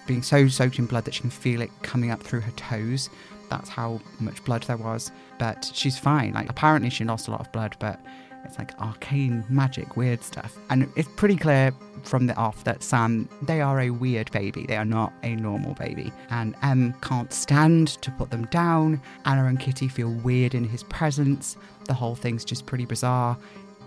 being 0.08 0.22
so 0.22 0.48
soaked 0.48 0.80
in 0.80 0.86
blood 0.86 1.06
that 1.06 1.14
she 1.14 1.22
can 1.22 1.30
feel 1.30 1.62
it 1.62 1.70
coming 1.82 2.12
up 2.12 2.22
through 2.22 2.42
her 2.42 2.52
toes. 2.52 3.10
That's 3.50 3.70
how 3.70 4.02
much 4.20 4.44
blood 4.44 4.64
there 4.64 4.78
was. 4.78 5.12
But 5.40 5.70
she's 5.74 5.98
fine. 5.98 6.34
Like 6.34 6.50
apparently 6.50 6.90
she 6.90 7.04
lost 7.04 7.28
a 7.28 7.32
lot 7.32 7.42
of 7.42 7.52
blood, 7.52 7.76
but 7.80 8.00
it's 8.46 8.58
like 8.58 8.80
arcane 8.80 9.44
magic, 9.50 9.98
weird 9.98 10.24
stuff. 10.24 10.58
And 10.70 10.92
it's 10.96 11.10
pretty 11.16 11.36
clear 11.36 11.74
from 12.04 12.28
the 12.28 12.36
off 12.36 12.64
that 12.64 12.84
Sam, 12.84 13.28
they 13.42 13.62
are 13.62 13.82
a 13.82 13.90
weird 13.90 14.32
baby. 14.32 14.66
They 14.66 14.78
are 14.78 14.86
not 14.86 15.14
a 15.24 15.36
normal 15.36 15.74
baby. 15.74 16.12
And 16.30 16.56
Em 16.64 16.94
can't 17.02 17.34
stand 17.34 17.88
to 18.02 18.12
put 18.12 18.32
them 18.32 18.46
down. 18.46 19.02
Anna 19.26 19.46
and 19.46 19.60
Kitty 19.60 19.88
feel 19.88 20.12
weird 20.12 20.56
in 20.56 20.64
his 20.64 20.84
presence. 20.84 21.58
The 21.86 21.94
whole 21.94 22.16
thing's 22.16 22.46
just 22.46 22.66
pretty 22.66 22.86
bizarre. 22.86 23.38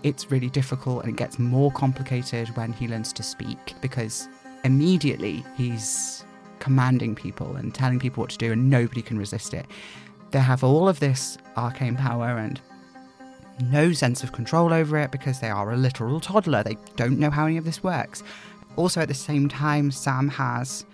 It's 0.03 0.31
really 0.31 0.49
difficult 0.49 1.03
and 1.03 1.13
it 1.13 1.17
gets 1.17 1.39
more 1.39 1.71
complicated 1.71 2.55
when 2.55 2.71
he 2.71 2.87
learns 2.87 3.11
to 3.13 3.23
speak 3.23 3.73
because 3.81 4.29
immediately 4.63 5.43
he's 5.57 6.23
commanding 6.59 7.15
people 7.15 7.55
and 7.55 7.73
telling 7.73 7.99
people 7.99 8.21
what 8.21 8.29
to 8.31 8.37
do 8.37 8.51
and 8.51 8.69
nobody 8.69 9.01
can 9.01 9.17
resist 9.17 9.53
it. 9.53 9.65
They 10.31 10.39
have 10.39 10.63
all 10.63 10.87
of 10.87 10.99
this 10.99 11.37
arcane 11.57 11.95
power 11.95 12.37
and 12.37 12.61
no 13.61 13.91
sense 13.91 14.23
of 14.23 14.31
control 14.31 14.73
over 14.73 14.97
it 14.97 15.11
because 15.11 15.39
they 15.39 15.49
are 15.49 15.71
a 15.71 15.77
literal 15.77 16.19
toddler. 16.19 16.63
They 16.63 16.77
don't 16.95 17.19
know 17.19 17.29
how 17.29 17.45
any 17.45 17.57
of 17.57 17.65
this 17.65 17.83
works. 17.83 18.23
Also, 18.75 19.01
at 19.01 19.07
the 19.07 19.13
same 19.13 19.49
time, 19.49 19.91
Sam 19.91 20.29
has 20.29 20.85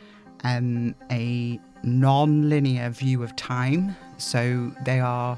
um, 0.44 0.96
a 1.12 1.60
non 1.84 2.50
linear 2.50 2.90
view 2.90 3.24
of 3.24 3.36
time. 3.36 3.96
So 4.18 4.72
they 4.84 5.00
are 5.00 5.38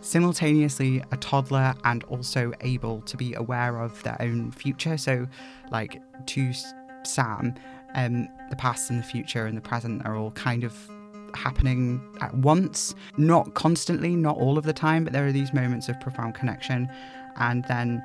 simultaneously 0.00 1.02
a 1.10 1.16
toddler 1.16 1.74
and 1.84 2.04
also 2.04 2.52
able 2.60 3.00
to 3.02 3.16
be 3.16 3.34
aware 3.34 3.80
of 3.80 4.02
their 4.02 4.16
own 4.20 4.52
future. 4.52 4.96
So, 4.96 5.26
like 5.70 6.00
to 6.26 6.52
Sam, 7.04 7.54
um, 7.94 8.28
the 8.50 8.56
past 8.56 8.90
and 8.90 8.98
the 8.98 9.04
future 9.04 9.46
and 9.46 9.56
the 9.56 9.62
present 9.62 10.04
are 10.04 10.16
all 10.16 10.30
kind 10.32 10.64
of 10.64 10.74
happening 11.34 12.00
at 12.20 12.34
once, 12.34 12.94
not 13.16 13.54
constantly, 13.54 14.16
not 14.16 14.36
all 14.36 14.58
of 14.58 14.64
the 14.64 14.72
time, 14.72 15.04
but 15.04 15.12
there 15.12 15.26
are 15.26 15.32
these 15.32 15.52
moments 15.52 15.88
of 15.88 16.00
profound 16.00 16.34
connection. 16.34 16.88
And 17.36 17.64
then 17.64 18.02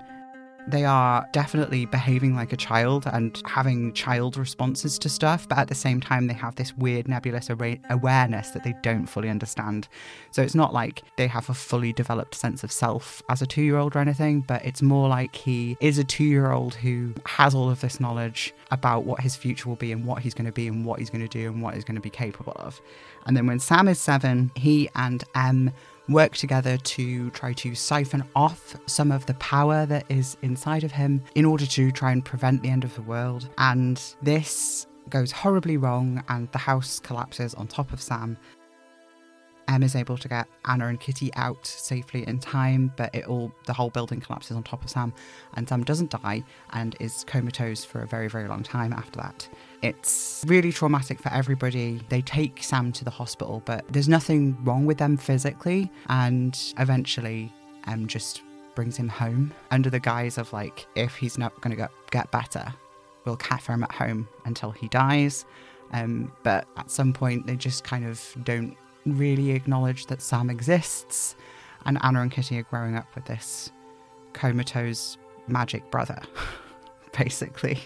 they 0.68 0.86
are 0.86 1.28
definitely 1.34 1.86
behaving 1.86 2.36
like 2.36 2.54
a 2.54 2.58
child 2.58 3.06
and 3.12 3.42
having 3.46 3.94
child 3.94 4.38
responses 4.38 4.98
to 5.00 5.10
stuff, 5.10 5.48
but 5.48 5.58
at 5.58 5.68
the 5.68 5.76
same 5.76 6.00
time, 6.00 6.28
they 6.28 6.34
have 6.34 6.56
this 6.56 6.76
weird 6.78 7.08
nebulous 7.08 7.50
awareness 7.50 8.50
that 8.52 8.64
they 8.64 8.74
don't 8.82 9.08
fully 9.08 9.30
understand. 9.30 9.88
So 10.32 10.42
it's 10.42 10.56
not 10.56 10.74
like 10.74 11.04
they 11.18 11.28
have 11.28 11.50
a 11.50 11.54
fully 11.54 11.94
developed 11.94 12.36
sense 12.36 12.64
of 12.64 12.72
self 12.72 13.22
as 13.30 13.42
a 13.42 13.48
two 13.48 13.62
year 13.62 13.78
old 13.78 13.96
or 13.96 14.00
anything, 14.00 14.42
but 14.42 14.64
it's 14.66 14.82
more 14.82 15.10
like 15.10 15.36
he 15.36 15.78
is 15.80 15.98
a 15.98 16.04
two 16.04 16.24
year 16.24 16.52
old 16.52 16.76
who 16.76 17.14
has 17.26 17.54
all 17.54 17.70
of 17.70 17.82
this 17.82 18.00
knowledge 18.00 18.54
about 18.72 19.04
what 19.04 19.20
his 19.20 19.36
future 19.36 19.68
will 19.68 19.76
be 19.76 19.92
and 19.92 20.06
what 20.06 20.22
he's 20.22 20.34
going 20.34 20.46
to 20.46 20.52
be 20.52 20.68
and 20.68 20.86
what 20.86 21.00
he's 21.00 21.10
going 21.10 21.22
to 21.22 21.28
do 21.28 21.48
and 21.48 21.62
what 21.62 21.74
he's 21.76 21.84
going 21.84 21.96
to 21.96 22.02
be 22.02 22.10
capable 22.10 22.54
of. 22.56 22.82
And 23.26 23.36
then 23.36 23.48
when 23.48 23.60
Sam 23.60 23.88
is 23.88 24.00
seven, 24.00 24.52
he 24.56 24.90
and 24.96 25.24
Em 25.36 25.72
work 26.10 26.36
together 26.36 26.78
to 26.78 27.30
try 27.32 27.54
to 27.54 27.76
siphon 27.76 28.24
off 28.36 28.76
some 28.86 29.12
of 29.12 29.26
the 29.26 29.34
power 29.36 29.86
that 29.86 30.06
is 30.10 30.38
inside 30.42 30.84
of 30.84 30.92
him 30.92 31.22
in 31.36 31.46
order 31.46 31.66
to 31.66 31.92
try 31.92 32.12
and 32.12 32.26
prevent 32.26 32.62
the 32.62 32.70
end 32.70 32.84
of 32.84 32.94
the 32.96 33.02
world. 33.02 33.50
And 33.58 34.02
this 34.22 34.88
goes 35.10 35.32
horribly 35.32 35.78
wrong, 35.78 36.24
and 36.30 36.52
the 36.52 36.58
house 36.58 37.00
collapses 37.00 37.54
on 37.56 37.68
top 37.68 37.92
of 37.94 38.02
Sam. 38.02 38.38
Em 39.74 39.82
is 39.82 39.96
able 39.96 40.18
to 40.20 40.28
get 40.28 40.48
Anna 40.66 40.88
and 40.88 41.00
Kitty 41.00 41.34
out 41.34 41.66
safely 41.66 42.28
in 42.28 42.38
time, 42.38 42.94
but 42.96 43.14
it 43.16 43.26
all 43.26 43.52
the 43.66 43.74
whole 43.74 43.90
building 43.90 44.22
collapses 44.22 44.56
on 44.56 44.62
top 44.62 44.84
of 44.84 44.90
Sam, 44.90 45.12
and 45.56 45.68
Sam 45.68 45.84
doesn't 45.84 46.12
die 46.12 46.44
and 46.74 46.96
is 47.00 47.24
comatose 47.24 47.84
for 47.84 48.02
a 48.02 48.08
very, 48.08 48.30
very 48.30 48.48
long 48.48 48.62
time 48.62 48.94
after 48.94 49.20
that. 49.20 49.50
It's 49.82 50.46
really 50.48 50.72
traumatic 50.72 51.20
for 51.20 51.30
everybody. 51.34 52.02
They 52.10 52.22
take 52.22 52.62
Sam 52.62 52.92
to 52.94 53.04
the 53.04 53.10
hospital, 53.10 53.64
but 53.66 53.84
there's 53.92 54.08
nothing 54.08 54.56
wrong 54.64 54.86
with 54.86 55.00
them 55.00 55.18
physically. 55.18 55.92
And 56.08 56.58
eventually, 56.78 57.52
Em 57.88 58.06
just 58.06 58.44
brings 58.76 58.96
him 58.96 59.10
home 59.10 59.54
under 59.72 59.90
the 59.90 60.00
guise 60.00 60.38
of 60.38 60.54
like, 60.54 60.86
if 60.96 61.16
he's 61.16 61.38
not 61.40 61.60
going 61.62 61.76
to 61.76 61.90
get 62.12 62.32
better, 62.32 62.74
we'll 63.26 63.38
cat 63.38 63.62
for 63.62 63.74
him 63.74 63.84
at 63.84 63.92
home 63.92 64.28
until 64.46 64.70
he 64.70 64.88
dies. 64.90 65.46
Um, 65.94 66.32
but 66.44 66.68
at 66.78 66.92
some 66.92 67.12
point, 67.12 67.48
they 67.48 67.56
just 67.56 67.84
kind 67.84 68.06
of 68.06 68.22
don't 68.44 68.78
really 69.06 69.52
acknowledge 69.52 70.08
that 70.08 70.22
Sam 70.22 70.50
exists. 70.50 71.36
And 71.86 71.98
Anna 72.02 72.22
and 72.22 72.32
Kitty 72.32 72.58
are 72.60 72.64
growing 72.64 72.96
up 72.96 73.14
with 73.16 73.26
this 73.26 73.72
comatose 74.34 75.18
magic 75.48 75.90
brother, 75.92 76.22
basically. 77.18 77.80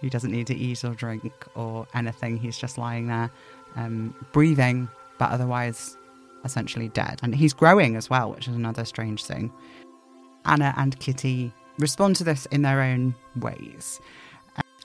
He 0.00 0.08
doesn't 0.08 0.30
need 0.30 0.46
to 0.48 0.56
eat 0.56 0.84
or 0.84 0.94
drink 0.94 1.32
or 1.54 1.86
anything. 1.94 2.36
He's 2.36 2.58
just 2.58 2.78
lying 2.78 3.06
there, 3.06 3.30
um, 3.76 4.14
breathing, 4.32 4.88
but 5.18 5.30
otherwise 5.30 5.96
essentially 6.44 6.88
dead. 6.88 7.20
And 7.22 7.34
he's 7.34 7.52
growing 7.52 7.96
as 7.96 8.10
well, 8.10 8.32
which 8.32 8.48
is 8.48 8.54
another 8.54 8.84
strange 8.84 9.24
thing. 9.24 9.52
Anna 10.44 10.74
and 10.76 10.98
Kitty 10.98 11.52
respond 11.78 12.16
to 12.16 12.24
this 12.24 12.46
in 12.46 12.62
their 12.62 12.80
own 12.80 13.14
ways. 13.36 14.00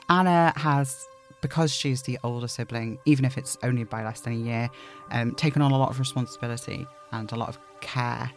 Anna 0.10 0.54
has, 0.56 1.08
because 1.42 1.74
she's 1.74 2.02
the 2.02 2.18
older 2.24 2.48
sibling, 2.48 3.00
even 3.06 3.26
if 3.26 3.38
it's 3.38 3.58
only 3.64 3.84
by 3.84 4.04
less 4.04 4.22
than 4.22 4.34
a 4.34 4.38
year, 4.38 4.70
um, 5.12 5.34
taken 5.36 5.62
on 5.62 5.72
a 5.72 5.78
lot 5.78 5.90
of 5.90 6.00
responsibility 6.00 6.88
and 7.12 7.32
a 7.32 7.36
lot 7.36 7.50
of 7.50 7.60
care 7.82 8.32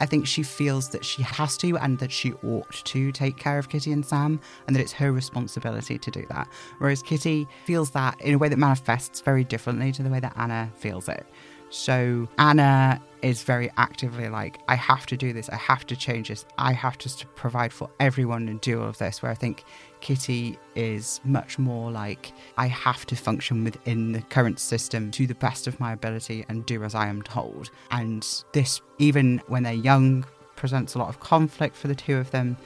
I 0.00 0.06
think 0.06 0.26
she 0.26 0.42
feels 0.42 0.88
that 0.90 1.04
she 1.04 1.22
has 1.22 1.56
to 1.58 1.76
and 1.78 1.98
that 1.98 2.12
she 2.12 2.32
ought 2.44 2.72
to 2.72 3.12
take 3.12 3.36
care 3.36 3.58
of 3.58 3.68
Kitty 3.68 3.92
and 3.92 4.04
Sam 4.04 4.40
and 4.66 4.76
that 4.76 4.80
it's 4.80 4.92
her 4.92 5.12
responsibility 5.12 5.98
to 5.98 6.10
do 6.10 6.26
that. 6.28 6.48
Whereas 6.78 7.02
Kitty 7.02 7.46
feels 7.64 7.90
that 7.90 8.20
in 8.20 8.34
a 8.34 8.38
way 8.38 8.48
that 8.48 8.58
manifests 8.58 9.20
very 9.20 9.44
differently 9.44 9.92
to 9.92 10.02
the 10.02 10.10
way 10.10 10.20
that 10.20 10.34
Anna 10.36 10.70
feels 10.76 11.08
it. 11.08 11.26
So 11.68 12.28
Anna 12.38 13.02
is 13.22 13.42
very 13.42 13.70
actively 13.76 14.28
like, 14.28 14.60
I 14.68 14.76
have 14.76 15.04
to 15.06 15.16
do 15.16 15.32
this, 15.32 15.48
I 15.48 15.56
have 15.56 15.84
to 15.86 15.96
change 15.96 16.28
this, 16.28 16.46
I 16.58 16.72
have 16.72 16.96
to 16.98 17.26
provide 17.34 17.72
for 17.72 17.90
everyone 17.98 18.48
and 18.48 18.60
do 18.60 18.80
all 18.80 18.88
of 18.88 18.98
this. 18.98 19.20
Where 19.20 19.32
I 19.32 19.34
think 19.34 19.64
Kitty 20.00 20.58
is 20.74 21.20
much 21.24 21.58
more 21.58 21.90
like, 21.90 22.32
I 22.56 22.66
have 22.66 23.06
to 23.06 23.16
function 23.16 23.64
within 23.64 24.12
the 24.12 24.22
current 24.22 24.58
system 24.60 25.10
to 25.12 25.26
the 25.26 25.34
best 25.34 25.66
of 25.66 25.80
my 25.80 25.92
ability 25.92 26.44
and 26.48 26.64
do 26.66 26.84
as 26.84 26.94
I 26.94 27.08
am 27.08 27.22
told. 27.22 27.70
And 27.90 28.26
this, 28.52 28.80
even 28.98 29.40
when 29.48 29.62
they're 29.62 29.72
young, 29.72 30.24
presents 30.54 30.94
a 30.94 30.98
lot 30.98 31.08
of 31.08 31.20
conflict 31.20 31.76
for 31.76 31.88
the 31.88 31.94
two 31.94 32.16
of 32.16 32.30
them. 32.30 32.56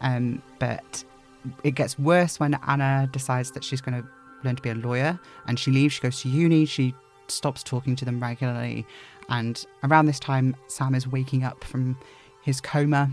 Um, 0.00 0.42
but 0.58 1.04
it 1.62 1.72
gets 1.72 1.98
worse 1.98 2.40
when 2.40 2.58
Anna 2.66 3.08
decides 3.12 3.50
that 3.52 3.64
she's 3.64 3.80
going 3.80 4.02
to 4.02 4.08
learn 4.42 4.56
to 4.56 4.62
be 4.62 4.70
a 4.70 4.74
lawyer 4.74 5.18
and 5.46 5.58
she 5.58 5.70
leaves, 5.70 5.94
she 5.94 6.00
goes 6.00 6.20
to 6.22 6.28
uni, 6.28 6.66
she 6.66 6.94
stops 7.28 7.62
talking 7.62 7.96
to 7.96 8.04
them 8.04 8.20
regularly. 8.20 8.86
And 9.28 9.64
around 9.82 10.06
this 10.06 10.20
time, 10.20 10.54
Sam 10.68 10.94
is 10.94 11.08
waking 11.08 11.44
up 11.44 11.64
from 11.64 11.96
his 12.42 12.60
coma. 12.60 13.10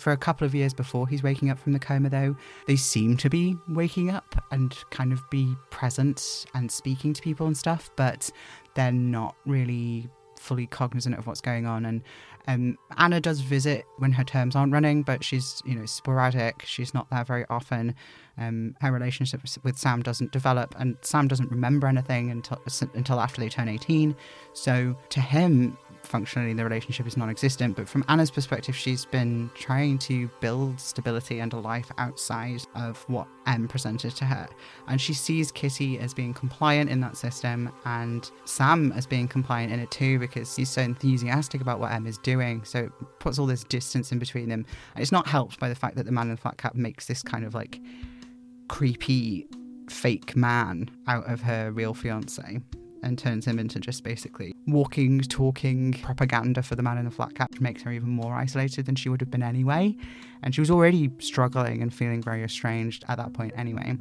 For 0.00 0.12
a 0.12 0.16
couple 0.16 0.46
of 0.46 0.54
years 0.54 0.72
before 0.72 1.06
he's 1.06 1.22
waking 1.22 1.50
up 1.50 1.58
from 1.58 1.74
the 1.74 1.78
coma, 1.78 2.08
though, 2.08 2.34
they 2.66 2.76
seem 2.76 3.18
to 3.18 3.28
be 3.28 3.54
waking 3.68 4.10
up 4.10 4.42
and 4.50 4.74
kind 4.90 5.12
of 5.12 5.28
be 5.28 5.54
present 5.68 6.46
and 6.54 6.72
speaking 6.72 7.12
to 7.12 7.20
people 7.20 7.46
and 7.46 7.54
stuff, 7.54 7.90
but 7.96 8.30
they're 8.74 8.92
not 8.92 9.36
really 9.44 10.08
fully 10.38 10.66
cognizant 10.66 11.18
of 11.18 11.26
what's 11.26 11.42
going 11.42 11.66
on. 11.66 11.84
And 11.84 12.02
um, 12.48 12.78
Anna 12.96 13.20
does 13.20 13.40
visit 13.40 13.84
when 13.98 14.12
her 14.12 14.24
terms 14.24 14.56
aren't 14.56 14.72
running, 14.72 15.02
but 15.02 15.22
she's 15.22 15.60
you 15.66 15.74
know 15.74 15.84
sporadic. 15.84 16.62
She's 16.64 16.94
not 16.94 17.10
there 17.10 17.24
very 17.24 17.44
often. 17.50 17.94
Um, 18.38 18.76
her 18.80 18.90
relationship 18.90 19.42
with 19.62 19.76
Sam 19.76 20.02
doesn't 20.02 20.32
develop, 20.32 20.74
and 20.78 20.96
Sam 21.02 21.28
doesn't 21.28 21.50
remember 21.50 21.86
anything 21.86 22.30
until 22.30 22.58
until 22.94 23.20
after 23.20 23.42
they 23.42 23.50
turn 23.50 23.68
eighteen. 23.68 24.16
So 24.54 24.96
to 25.10 25.20
him, 25.20 25.76
functionally 26.10 26.52
the 26.52 26.64
relationship 26.64 27.06
is 27.06 27.16
non 27.16 27.30
existent. 27.30 27.76
But 27.76 27.88
from 27.88 28.04
Anna's 28.08 28.30
perspective, 28.30 28.76
she's 28.76 29.04
been 29.04 29.50
trying 29.54 29.98
to 30.00 30.28
build 30.40 30.80
stability 30.80 31.38
and 31.38 31.52
a 31.52 31.58
life 31.58 31.90
outside 31.98 32.62
of 32.74 33.02
what 33.08 33.28
M 33.46 33.68
presented 33.68 34.14
to 34.16 34.24
her. 34.24 34.48
And 34.88 35.00
she 35.00 35.14
sees 35.14 35.52
Kitty 35.52 35.98
as 35.98 36.12
being 36.12 36.34
compliant 36.34 36.90
in 36.90 37.00
that 37.00 37.16
system 37.16 37.72
and 37.84 38.30
Sam 38.44 38.92
as 38.92 39.06
being 39.06 39.28
compliant 39.28 39.72
in 39.72 39.80
it 39.80 39.90
too 39.90 40.18
because 40.18 40.54
he's 40.54 40.68
so 40.68 40.82
enthusiastic 40.82 41.60
about 41.60 41.80
what 41.80 41.92
M 41.92 42.06
is 42.06 42.18
doing. 42.18 42.64
So 42.64 42.80
it 42.80 42.92
puts 43.20 43.38
all 43.38 43.46
this 43.46 43.64
distance 43.64 44.12
in 44.12 44.18
between 44.18 44.48
them. 44.48 44.66
And 44.94 45.02
it's 45.02 45.12
not 45.12 45.26
helped 45.26 45.60
by 45.60 45.68
the 45.68 45.74
fact 45.74 45.96
that 45.96 46.06
the 46.06 46.12
man 46.12 46.26
in 46.26 46.34
the 46.34 46.40
flat 46.40 46.58
cap 46.58 46.74
makes 46.74 47.06
this 47.06 47.22
kind 47.22 47.44
of 47.44 47.54
like 47.54 47.80
creepy 48.68 49.46
fake 49.88 50.36
man 50.36 50.90
out 51.08 51.28
of 51.28 51.40
her 51.40 51.72
real 51.72 51.94
fiance 51.94 52.60
and 53.02 53.18
turns 53.18 53.44
him 53.44 53.58
into 53.58 53.80
just 53.80 54.04
basically 54.04 54.52
walking, 54.66 55.20
talking 55.20 55.92
propaganda 55.94 56.62
for 56.62 56.76
the 56.76 56.82
man 56.82 56.98
in 56.98 57.04
the 57.04 57.10
flat 57.10 57.34
cap, 57.34 57.50
which 57.50 57.60
makes 57.60 57.82
her 57.82 57.92
even 57.92 58.08
more 58.08 58.34
isolated 58.34 58.86
than 58.86 58.94
she 58.94 59.08
would 59.08 59.20
have 59.20 59.30
been 59.30 59.42
anyway. 59.42 59.96
And 60.42 60.54
she 60.54 60.60
was 60.60 60.70
already 60.70 61.10
struggling 61.18 61.82
and 61.82 61.92
feeling 61.92 62.22
very 62.22 62.42
estranged 62.42 63.04
at 63.08 63.18
that 63.18 63.32
point 63.32 63.52
anyway. 63.56 63.96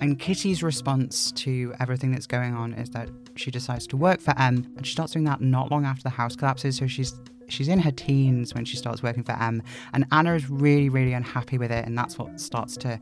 And 0.00 0.18
Kitty's 0.18 0.62
response 0.62 1.32
to 1.32 1.74
everything 1.80 2.12
that's 2.12 2.26
going 2.26 2.54
on 2.54 2.74
is 2.74 2.90
that 2.90 3.08
she 3.36 3.50
decides 3.50 3.86
to 3.88 3.96
work 3.96 4.20
for 4.20 4.38
M, 4.38 4.70
and 4.76 4.86
she 4.86 4.92
starts 4.92 5.12
doing 5.12 5.24
that 5.24 5.40
not 5.40 5.70
long 5.70 5.84
after 5.84 6.02
the 6.02 6.10
house 6.10 6.36
collapses. 6.36 6.76
So 6.76 6.86
she's 6.86 7.14
she's 7.48 7.68
in 7.68 7.78
her 7.78 7.90
teens 7.90 8.54
when 8.54 8.64
she 8.64 8.76
starts 8.76 9.02
working 9.02 9.22
for 9.22 9.32
M, 9.32 9.62
and 9.92 10.06
Anna 10.12 10.34
is 10.34 10.50
really, 10.50 10.88
really 10.88 11.12
unhappy 11.12 11.58
with 11.58 11.70
it, 11.70 11.86
and 11.86 11.96
that's 11.96 12.18
what 12.18 12.40
starts 12.40 12.76
to 12.78 13.00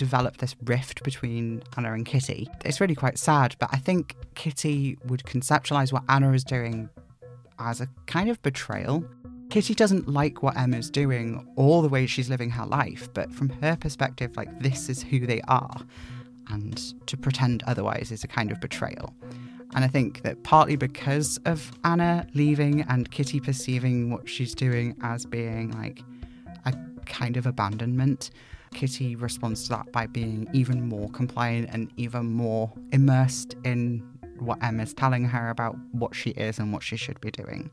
develop 0.00 0.38
this 0.38 0.56
rift 0.64 1.02
between 1.02 1.62
Anna 1.76 1.92
and 1.92 2.06
Kitty. 2.06 2.48
It's 2.64 2.80
really 2.80 2.94
quite 2.94 3.18
sad, 3.18 3.54
but 3.58 3.68
I 3.70 3.76
think 3.76 4.16
Kitty 4.34 4.96
would 5.04 5.24
conceptualize 5.24 5.92
what 5.92 6.04
Anna 6.08 6.32
is 6.32 6.42
doing 6.42 6.88
as 7.58 7.82
a 7.82 7.88
kind 8.06 8.30
of 8.30 8.40
betrayal. 8.40 9.04
Kitty 9.50 9.74
doesn't 9.74 10.08
like 10.08 10.42
what 10.42 10.56
Emma's 10.56 10.88
doing 10.88 11.46
or 11.54 11.82
the 11.82 11.88
way 11.90 12.06
she's 12.06 12.30
living 12.30 12.48
her 12.48 12.64
life, 12.64 13.10
but 13.12 13.30
from 13.30 13.50
her 13.60 13.76
perspective, 13.76 14.34
like 14.38 14.62
this 14.62 14.88
is 14.88 15.02
who 15.02 15.26
they 15.26 15.42
are. 15.48 15.76
And 16.48 16.78
to 17.06 17.18
pretend 17.18 17.62
otherwise 17.66 18.10
is 18.10 18.24
a 18.24 18.28
kind 18.28 18.50
of 18.50 18.58
betrayal. 18.58 19.14
And 19.74 19.84
I 19.84 19.88
think 19.88 20.22
that 20.22 20.42
partly 20.44 20.76
because 20.76 21.38
of 21.44 21.72
Anna 21.84 22.26
leaving 22.32 22.80
and 22.88 23.10
Kitty 23.10 23.38
perceiving 23.38 24.10
what 24.10 24.26
she's 24.26 24.54
doing 24.54 24.96
as 25.02 25.26
being 25.26 25.72
like 25.72 26.00
a 26.64 26.74
kind 27.04 27.36
of 27.36 27.44
abandonment, 27.44 28.30
Kitty 28.72 29.16
responds 29.16 29.64
to 29.64 29.70
that 29.70 29.92
by 29.92 30.06
being 30.06 30.48
even 30.52 30.88
more 30.88 31.08
compliant 31.10 31.68
and 31.72 31.90
even 31.96 32.26
more 32.32 32.72
immersed 32.92 33.56
in 33.64 34.06
what 34.38 34.62
Emma's 34.62 34.94
telling 34.94 35.24
her 35.24 35.50
about 35.50 35.76
what 35.92 36.14
she 36.14 36.30
is 36.30 36.58
and 36.58 36.72
what 36.72 36.82
she 36.82 36.96
should 36.96 37.20
be 37.20 37.30
doing. 37.30 37.70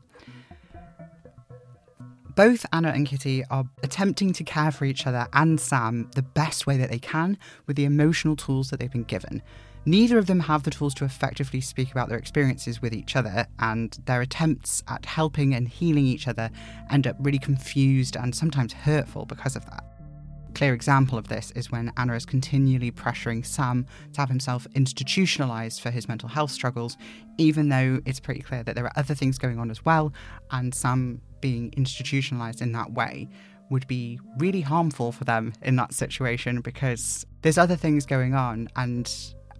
Both 2.34 2.66
Anna 2.72 2.90
and 2.90 3.06
Kitty 3.06 3.44
are 3.50 3.64
attempting 3.82 4.32
to 4.34 4.44
care 4.44 4.70
for 4.70 4.84
each 4.84 5.06
other 5.06 5.26
and 5.32 5.58
Sam 5.58 6.08
the 6.14 6.22
best 6.22 6.66
way 6.66 6.76
that 6.76 6.90
they 6.90 6.98
can 6.98 7.36
with 7.66 7.76
the 7.76 7.84
emotional 7.84 8.36
tools 8.36 8.70
that 8.70 8.78
they've 8.78 8.92
been 8.92 9.04
given. 9.04 9.42
Neither 9.84 10.18
of 10.18 10.26
them 10.26 10.40
have 10.40 10.62
the 10.64 10.70
tools 10.70 10.94
to 10.94 11.04
effectively 11.04 11.60
speak 11.60 11.90
about 11.90 12.08
their 12.08 12.18
experiences 12.18 12.82
with 12.82 12.92
each 12.92 13.16
other, 13.16 13.46
and 13.58 13.98
their 14.04 14.20
attempts 14.20 14.82
at 14.86 15.06
helping 15.06 15.54
and 15.54 15.66
healing 15.66 16.04
each 16.04 16.28
other 16.28 16.50
end 16.90 17.06
up 17.06 17.16
really 17.18 17.38
confused 17.38 18.14
and 18.14 18.34
sometimes 18.34 18.72
hurtful 18.72 19.24
because 19.24 19.56
of 19.56 19.64
that 19.64 19.97
clear 20.58 20.74
example 20.74 21.16
of 21.16 21.28
this 21.28 21.52
is 21.52 21.70
when 21.70 21.92
Anna 21.96 22.14
is 22.14 22.26
continually 22.26 22.90
pressuring 22.90 23.46
Sam 23.46 23.86
to 24.12 24.20
have 24.20 24.28
himself 24.28 24.66
institutionalized 24.74 25.80
for 25.80 25.92
his 25.92 26.08
mental 26.08 26.28
health 26.28 26.50
struggles, 26.50 26.96
even 27.36 27.68
though 27.68 28.00
it's 28.04 28.18
pretty 28.18 28.40
clear 28.40 28.64
that 28.64 28.74
there 28.74 28.84
are 28.84 28.92
other 28.96 29.14
things 29.14 29.38
going 29.38 29.60
on 29.60 29.70
as 29.70 29.84
well, 29.84 30.12
and 30.50 30.74
Sam 30.74 31.20
being 31.40 31.72
institutionalized 31.76 32.60
in 32.60 32.72
that 32.72 32.90
way 32.90 33.28
would 33.70 33.86
be 33.86 34.18
really 34.38 34.60
harmful 34.60 35.12
for 35.12 35.22
them 35.22 35.52
in 35.62 35.76
that 35.76 35.94
situation 35.94 36.60
because 36.60 37.24
there's 37.42 37.56
other 37.56 37.76
things 37.76 38.04
going 38.04 38.34
on 38.34 38.68
and 38.74 39.08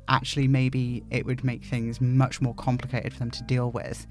actually 0.08 0.48
maybe 0.48 1.04
it 1.10 1.24
would 1.24 1.44
make 1.44 1.64
things 1.64 2.00
much 2.00 2.40
more 2.40 2.54
complicated 2.54 3.12
for 3.12 3.20
them 3.20 3.30
to 3.30 3.44
deal 3.44 3.70
with 3.70 4.04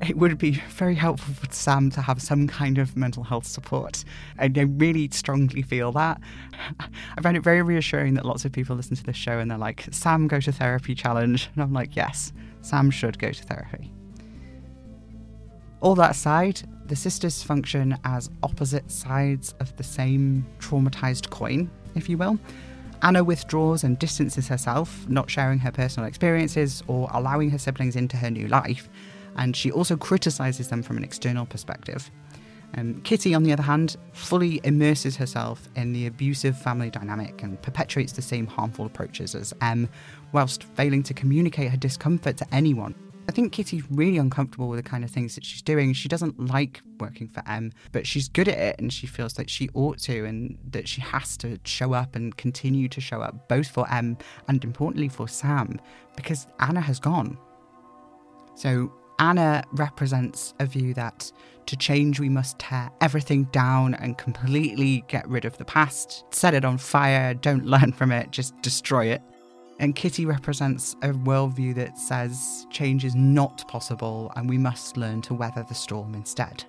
it 0.00 0.16
would 0.16 0.38
be 0.38 0.52
very 0.70 0.94
helpful 0.94 1.34
for 1.34 1.52
Sam 1.52 1.90
to 1.90 2.00
have 2.00 2.20
some 2.20 2.46
kind 2.46 2.78
of 2.78 2.96
mental 2.96 3.22
health 3.22 3.46
support. 3.46 4.04
And 4.38 4.56
I 4.58 4.62
really 4.62 5.08
strongly 5.10 5.62
feel 5.62 5.92
that. 5.92 6.20
I 7.16 7.20
find 7.20 7.36
it 7.36 7.42
very 7.42 7.62
reassuring 7.62 8.14
that 8.14 8.26
lots 8.26 8.44
of 8.44 8.52
people 8.52 8.76
listen 8.76 8.96
to 8.96 9.04
this 9.04 9.16
show 9.16 9.38
and 9.38 9.50
they're 9.50 9.58
like, 9.58 9.86
Sam, 9.90 10.28
go 10.28 10.40
to 10.40 10.52
therapy 10.52 10.94
challenge. 10.94 11.48
And 11.54 11.62
I'm 11.62 11.72
like, 11.72 11.96
yes, 11.96 12.32
Sam 12.60 12.90
should 12.90 13.18
go 13.18 13.30
to 13.30 13.42
therapy. 13.44 13.92
All 15.80 15.94
that 15.96 16.12
aside, 16.12 16.62
the 16.86 16.96
sisters 16.96 17.42
function 17.42 17.98
as 18.04 18.30
opposite 18.42 18.90
sides 18.90 19.54
of 19.60 19.74
the 19.76 19.82
same 19.82 20.46
traumatized 20.58 21.30
coin, 21.30 21.70
if 21.94 22.08
you 22.08 22.18
will. 22.18 22.38
Anna 23.02 23.22
withdraws 23.22 23.84
and 23.84 23.98
distances 23.98 24.48
herself, 24.48 25.06
not 25.08 25.30
sharing 25.30 25.58
her 25.58 25.70
personal 25.70 26.08
experiences 26.08 26.82
or 26.86 27.08
allowing 27.12 27.50
her 27.50 27.58
siblings 27.58 27.96
into 27.96 28.16
her 28.16 28.30
new 28.30 28.48
life 28.48 28.88
and 29.36 29.56
she 29.56 29.70
also 29.70 29.96
criticises 29.96 30.68
them 30.68 30.82
from 30.82 30.96
an 30.96 31.04
external 31.04 31.46
perspective. 31.46 32.10
Kitty, 33.04 33.34
on 33.34 33.44
the 33.44 33.52
other 33.52 33.62
hand, 33.62 33.96
fully 34.12 34.60
immerses 34.64 35.16
herself 35.16 35.68
in 35.76 35.92
the 35.92 36.06
abusive 36.06 36.58
family 36.58 36.90
dynamic 36.90 37.42
and 37.42 37.60
perpetuates 37.62 38.12
the 38.12 38.22
same 38.22 38.46
harmful 38.46 38.84
approaches 38.84 39.34
as 39.34 39.54
M, 39.60 39.88
whilst 40.32 40.64
failing 40.64 41.02
to 41.04 41.14
communicate 41.14 41.70
her 41.70 41.76
discomfort 41.76 42.36
to 42.38 42.54
anyone. 42.54 42.94
I 43.28 43.32
think 43.32 43.52
Kitty's 43.52 43.88
really 43.90 44.18
uncomfortable 44.18 44.68
with 44.68 44.82
the 44.82 44.88
kind 44.88 45.02
of 45.04 45.10
things 45.10 45.34
that 45.34 45.44
she's 45.44 45.62
doing. 45.62 45.92
She 45.94 46.08
doesn't 46.08 46.38
like 46.38 46.82
working 46.98 47.28
for 47.28 47.42
M, 47.46 47.72
but 47.92 48.06
she's 48.06 48.28
good 48.28 48.48
at 48.48 48.58
it 48.58 48.78
and 48.78 48.92
she 48.92 49.06
feels 49.06 49.34
that 49.34 49.48
she 49.48 49.70
ought 49.72 49.98
to 50.00 50.26
and 50.26 50.58
that 50.72 50.88
she 50.88 51.00
has 51.00 51.36
to 51.38 51.58
show 51.64 51.94
up 51.94 52.16
and 52.16 52.36
continue 52.36 52.88
to 52.88 53.00
show 53.00 53.22
up 53.22 53.48
both 53.48 53.68
for 53.68 53.90
M 53.90 54.18
and 54.48 54.62
importantly 54.62 55.08
for 55.08 55.26
Sam 55.26 55.80
because 56.16 56.46
Anna 56.60 56.82
has 56.82 57.00
gone. 57.00 57.38
So 58.56 58.92
Anna 59.18 59.64
represents 59.72 60.54
a 60.58 60.66
view 60.66 60.94
that 60.94 61.30
to 61.66 61.76
change, 61.76 62.20
we 62.20 62.28
must 62.28 62.58
tear 62.58 62.90
everything 63.00 63.44
down 63.44 63.94
and 63.94 64.18
completely 64.18 65.04
get 65.08 65.26
rid 65.28 65.44
of 65.44 65.56
the 65.56 65.64
past, 65.64 66.24
set 66.30 66.54
it 66.54 66.64
on 66.64 66.78
fire, 66.78 67.34
don't 67.34 67.64
learn 67.64 67.92
from 67.92 68.12
it, 68.12 68.30
just 68.30 68.60
destroy 68.60 69.06
it. 69.06 69.22
And 69.80 69.96
Kitty 69.96 70.24
represents 70.26 70.94
a 71.02 71.08
worldview 71.08 71.74
that 71.76 71.98
says 71.98 72.66
change 72.70 73.04
is 73.04 73.14
not 73.14 73.66
possible 73.66 74.32
and 74.36 74.48
we 74.48 74.58
must 74.58 74.96
learn 74.96 75.20
to 75.22 75.34
weather 75.34 75.64
the 75.68 75.74
storm 75.74 76.14
instead. 76.14 76.64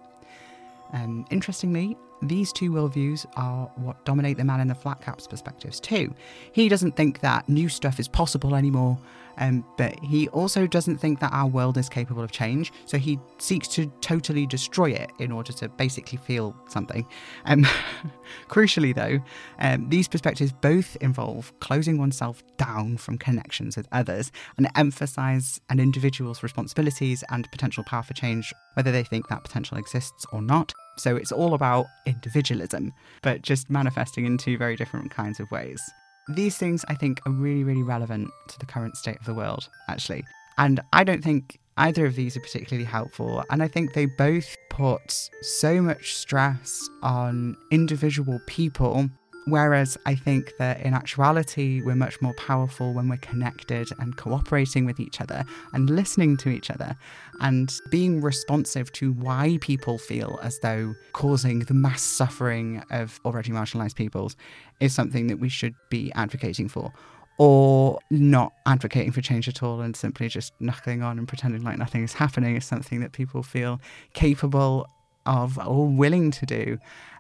Um, 0.94 1.26
interestingly, 1.30 1.98
these 2.26 2.52
two 2.52 2.72
worldviews 2.72 3.26
are 3.36 3.72
what 3.76 4.04
dominate 4.06 4.38
the 4.38 4.44
man 4.44 4.60
in 4.60 4.68
the 4.68 4.76
flat 4.76 5.02
cap's 5.02 5.28
perspectives 5.28 5.80
too. 5.80 6.14
He 6.52 6.70
doesn't 6.70 6.96
think 6.96 7.20
that 7.22 7.48
new 7.48 7.70
stuff 7.70 8.00
is 8.00 8.08
possible 8.08 8.56
anymore 8.56 8.98
um, 9.38 9.66
but 9.78 10.00
he 10.00 10.28
also 10.30 10.68
doesn't 10.68 10.98
think 10.98 11.20
that 11.20 11.34
our 11.34 11.48
world 11.48 11.78
is 11.78 11.90
capable 11.90 12.24
of 12.24 12.32
change, 12.32 12.72
so 12.86 12.98
he 12.98 13.20
seeks 13.38 13.68
to 13.70 13.88
totally 14.02 14.46
destroy 14.46 14.92
it 14.92 15.12
in 15.20 15.32
order 15.32 15.52
to 15.54 15.70
basically 15.70 16.18
feel 16.18 16.56
something. 16.70 17.06
Um, 17.46 17.66
crucially, 18.50 18.96
though, 18.96 19.20
um, 19.60 19.90
these 19.90 20.08
perspectives 20.08 20.52
both 20.52 20.96
involve 20.98 21.58
closing 21.60 21.98
oneself 21.98 22.44
down 22.58 22.98
from 22.98 23.18
connections 23.18 23.76
with 23.78 23.88
others 23.92 24.32
and 24.58 24.70
emphasize 24.76 25.60
an 25.70 25.80
individual's 25.80 26.44
responsibilities 26.44 27.24
and 27.30 27.50
potential 27.52 27.84
power 27.84 28.04
for 28.04 28.14
change, 28.14 28.54
whether 28.76 28.92
they 28.92 29.04
think 29.04 29.28
that 29.28 29.44
potential 29.44 29.78
exists 29.78 30.26
or 30.32 30.42
not. 30.42 30.74
So 30.98 31.16
it's 31.16 31.32
all 31.32 31.54
about 31.54 31.88
individualism, 32.06 32.94
but 33.22 33.42
just 33.42 33.70
manifesting 33.70 34.26
in 34.26 34.38
two 34.38 34.58
very 34.58 34.76
different 34.76 35.12
kinds 35.12 35.40
of 35.40 35.50
ways. 35.52 35.82
These 36.30 36.58
things, 36.58 36.84
I 36.88 36.96
think, 36.96 37.20
are 37.26 37.32
really, 37.32 37.64
really 37.64 37.84
relevant 37.84 38.30
to 38.50 38.60
the 38.60 38.66
current 38.66 38.98
state 38.98 39.18
of 39.20 39.26
the 39.26 39.34
world, 39.34 39.70
actually. 39.90 40.24
And 40.58 40.80
I 40.94 41.04
don't 41.04 41.24
think 41.24 41.60
either 41.78 42.06
of 42.06 42.16
these 42.16 42.38
are 42.38 42.40
particularly 42.40 42.86
helpful. 42.86 43.44
And 43.50 43.62
I 43.62 43.68
think 43.68 43.94
they 43.94 44.06
both 44.06 44.56
put 44.70 45.30
so 45.42 45.82
much 45.82 46.16
stress 46.16 46.90
on 47.04 47.56
individual 47.72 48.40
people 48.48 49.10
Whereas 49.48 49.96
I 50.08 50.16
think 50.16 50.54
that 50.58 50.82
in 50.82 50.96
actuality, 50.96 51.82
we're 51.84 51.96
much 51.96 52.20
more 52.20 52.34
powerful 52.34 52.94
when 52.94 53.08
we're 53.08 53.18
connected 53.18 53.90
and 54.00 54.18
cooperating 54.18 54.86
with 54.86 55.00
each 55.00 55.22
other 55.22 55.46
and 55.72 55.88
listening 55.88 56.36
to 56.38 56.50
each 56.50 56.72
other 56.72 56.98
and 57.42 57.72
being 57.92 58.22
responsive 58.22 58.92
to 58.94 59.14
why 59.14 59.60
people 59.62 60.00
feel 60.00 60.40
as 60.42 60.58
though 60.60 60.96
causing 61.14 61.60
the 61.60 61.76
mass 61.76 62.02
suffering 62.02 62.82
of 62.90 63.20
already 63.24 63.52
marginalized 63.52 63.96
peoples 63.96 64.36
is 64.80 64.96
something 64.96 65.28
that 65.28 65.38
we 65.38 65.50
should 65.50 65.76
be 65.92 66.12
advocating 66.14 66.68
for. 66.68 66.92
Or 67.38 68.00
not 68.10 68.54
advocating 68.66 69.12
for 69.12 69.22
change 69.22 69.48
at 69.48 69.62
all 69.62 69.82
and 69.82 69.96
simply 69.96 70.28
just 70.28 70.54
knuckling 70.60 71.04
on 71.04 71.20
and 71.20 71.28
pretending 71.28 71.64
like 71.64 71.78
nothing 71.78 72.04
is 72.04 72.14
happening 72.14 72.56
is 72.56 72.66
something 72.66 73.02
that 73.02 73.12
people 73.12 73.44
feel 73.44 73.80
capable 74.14 74.88
of 75.26 75.58
or 75.60 75.88
willing 75.88 76.32
to 76.32 76.46
do. 76.46 76.78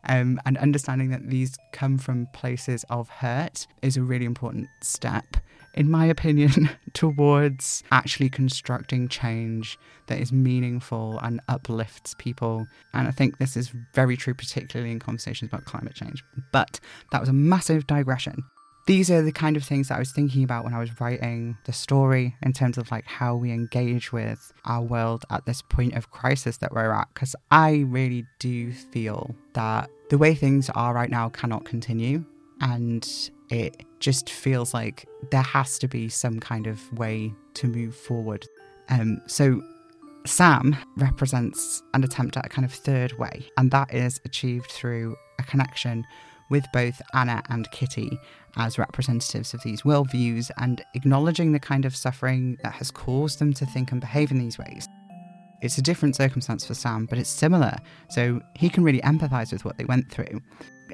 Um, 0.08 0.40
and 0.46 0.58
understanding 0.60 1.10
that 1.10 1.30
these 1.30 1.58
come 1.72 1.98
from 1.98 2.28
places 2.28 2.86
of 2.90 3.10
hurt 3.10 3.66
is 3.82 3.98
a 3.98 4.04
really 4.04 4.26
important 4.26 4.68
step 4.82 5.38
in 5.76 5.92
my 5.92 6.06
opinion, 6.06 6.70
towards 6.94 7.84
actually 7.92 8.30
constructing 8.30 9.08
change 9.08 9.78
that 10.08 10.20
is 10.20 10.32
meaningful 10.32 11.20
and 11.22 11.42
uplifts 11.50 12.16
people. 12.18 12.66
And 12.94 13.08
I 13.08 13.12
think 13.12 13.38
this 13.38 13.58
is 13.58 13.74
very 13.94 14.16
true, 14.16 14.34
particularly 14.34 14.92
in 14.92 15.00
conversations 15.00 15.50
about 15.50 15.66
climate 15.66 15.94
change. 15.94 16.24
But 16.52 16.80
that 17.12 17.20
was 17.20 17.30
a 17.30 17.34
massive 17.34 17.86
digression. 17.86 18.44
These 18.88 19.10
are 19.10 19.24
the 19.24 19.32
kind 19.32 19.58
of 19.58 19.64
things 19.64 19.88
that 19.88 19.96
I 19.96 20.00
was 20.00 20.12
thinking 20.12 20.44
about 20.44 20.64
when 20.64 20.76
I 20.76 20.80
was 20.80 21.02
writing 21.02 21.58
the 21.66 21.74
story 21.74 22.36
in 22.44 22.54
terms 22.54 22.78
of 22.78 22.92
like 22.92 23.06
how 23.08 23.36
we 23.36 23.52
engage 23.52 24.12
with 24.12 24.54
our 24.64 24.84
world 24.84 25.26
at 25.32 25.46
this 25.48 25.64
point 25.64 25.96
of 25.96 26.12
crisis 26.12 26.58
that 26.58 26.72
we're 26.72 26.92
at. 26.92 27.08
Because 27.14 27.36
I 27.50 27.86
really 27.88 28.28
do 28.38 28.72
feel 28.72 29.36
that 29.54 29.90
the 30.10 30.20
way 30.20 30.36
things 30.36 30.70
are 30.70 30.94
right 30.94 31.10
now 31.10 31.30
cannot 31.30 31.66
continue. 31.66 32.24
And 32.62 33.08
it 33.50 33.84
just 34.00 34.30
feels 34.30 34.74
like 34.74 35.08
there 35.32 35.42
has 35.42 35.80
to 35.80 35.88
be 35.88 36.08
some 36.08 36.40
kind 36.40 36.68
of 36.68 36.94
way 36.94 37.34
to 37.56 37.68
move 37.68 37.96
forward. 37.96 38.46
Um, 38.90 39.20
so 39.26 39.64
Sam 40.26 40.76
represents 40.98 41.82
an 41.94 42.04
attempt 42.04 42.38
at 42.38 42.46
a 42.46 42.50
kind 42.50 42.66
of 42.66 42.72
third 42.72 43.14
way, 43.14 43.50
and 43.58 43.72
that 43.72 43.94
is 43.94 44.20
achieved 44.26 44.72
through 44.72 45.16
a 45.40 45.44
connection 45.44 46.06
with 46.50 46.66
both 46.72 47.02
Anna 47.14 47.42
and 47.50 47.70
Kitty 47.72 48.20
as 48.58 48.78
representatives 48.78 49.54
of 49.54 49.62
these 49.64 49.82
worldviews 49.84 50.52
and 50.58 50.84
acknowledging 50.94 51.52
the 51.52 51.60
kind 51.60 51.86
of 51.86 51.96
suffering 51.96 52.58
that 52.64 52.74
has 52.74 52.92
caused 52.92 53.40
them 53.40 53.54
to 53.54 53.66
think 53.66 53.92
and 53.92 54.02
behave 54.02 54.32
in 54.32 54.38
these 54.38 54.58
ways. 54.58 54.88
It's 55.62 55.78
a 55.78 55.82
different 55.82 56.16
circumstance 56.16 56.66
for 56.66 56.74
Sam, 56.74 57.06
but 57.06 57.18
it's 57.18 57.30
similar, 57.30 57.76
so 58.10 58.42
he 58.56 58.70
can 58.70 58.84
really 58.84 59.02
empathise 59.02 59.52
with 59.52 59.66
what 59.66 59.78
they 59.78 59.86
went 59.86 60.12
through. 60.12 60.42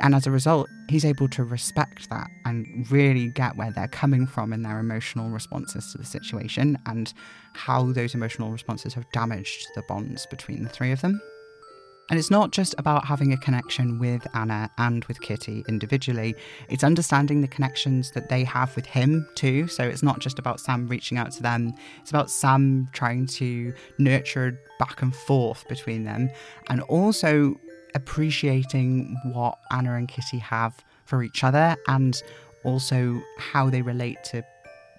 And 0.01 0.15
as 0.15 0.25
a 0.25 0.31
result, 0.31 0.69
he's 0.89 1.03
able 1.03 1.27
to 1.29 1.43
respect 1.43 2.09
that 2.09 2.27
and 2.45 2.89
really 2.89 3.27
get 3.27 3.57
where 3.57 3.71
they're 3.71 3.89
coming 3.89 4.25
from 4.25 4.53
in 4.53 4.61
their 4.61 4.79
emotional 4.79 5.29
responses 5.29 5.91
to 5.91 5.97
the 5.97 6.05
situation 6.05 6.77
and 6.85 7.13
how 7.53 7.91
those 7.91 8.15
emotional 8.15 8.51
responses 8.51 8.93
have 8.93 9.11
damaged 9.11 9.67
the 9.75 9.81
bonds 9.89 10.25
between 10.27 10.63
the 10.63 10.69
three 10.69 10.91
of 10.91 11.01
them. 11.01 11.19
And 12.11 12.19
it's 12.19 12.29
not 12.29 12.51
just 12.51 12.75
about 12.77 13.05
having 13.05 13.31
a 13.31 13.37
connection 13.37 13.97
with 13.97 14.27
Anna 14.33 14.69
and 14.77 15.05
with 15.05 15.21
Kitty 15.21 15.63
individually, 15.69 16.35
it's 16.67 16.83
understanding 16.83 17.39
the 17.39 17.47
connections 17.47 18.11
that 18.11 18.27
they 18.27 18.43
have 18.43 18.75
with 18.75 18.85
him 18.85 19.25
too. 19.35 19.67
So 19.67 19.85
it's 19.85 20.03
not 20.03 20.19
just 20.19 20.37
about 20.37 20.59
Sam 20.59 20.89
reaching 20.89 21.17
out 21.17 21.31
to 21.31 21.41
them, 21.41 21.73
it's 22.01 22.09
about 22.09 22.29
Sam 22.29 22.89
trying 22.91 23.27
to 23.27 23.73
nurture 23.97 24.59
back 24.77 25.01
and 25.01 25.15
forth 25.15 25.65
between 25.69 26.03
them 26.03 26.29
and 26.69 26.81
also 26.81 27.55
appreciating 27.95 29.15
what 29.31 29.57
Anna 29.71 29.95
and 29.95 30.09
Kitty 30.09 30.39
have 30.39 30.83
for 31.05 31.23
each 31.23 31.45
other 31.45 31.77
and 31.87 32.21
also 32.65 33.21
how 33.37 33.69
they 33.69 33.81
relate 33.81 34.21
to 34.25 34.43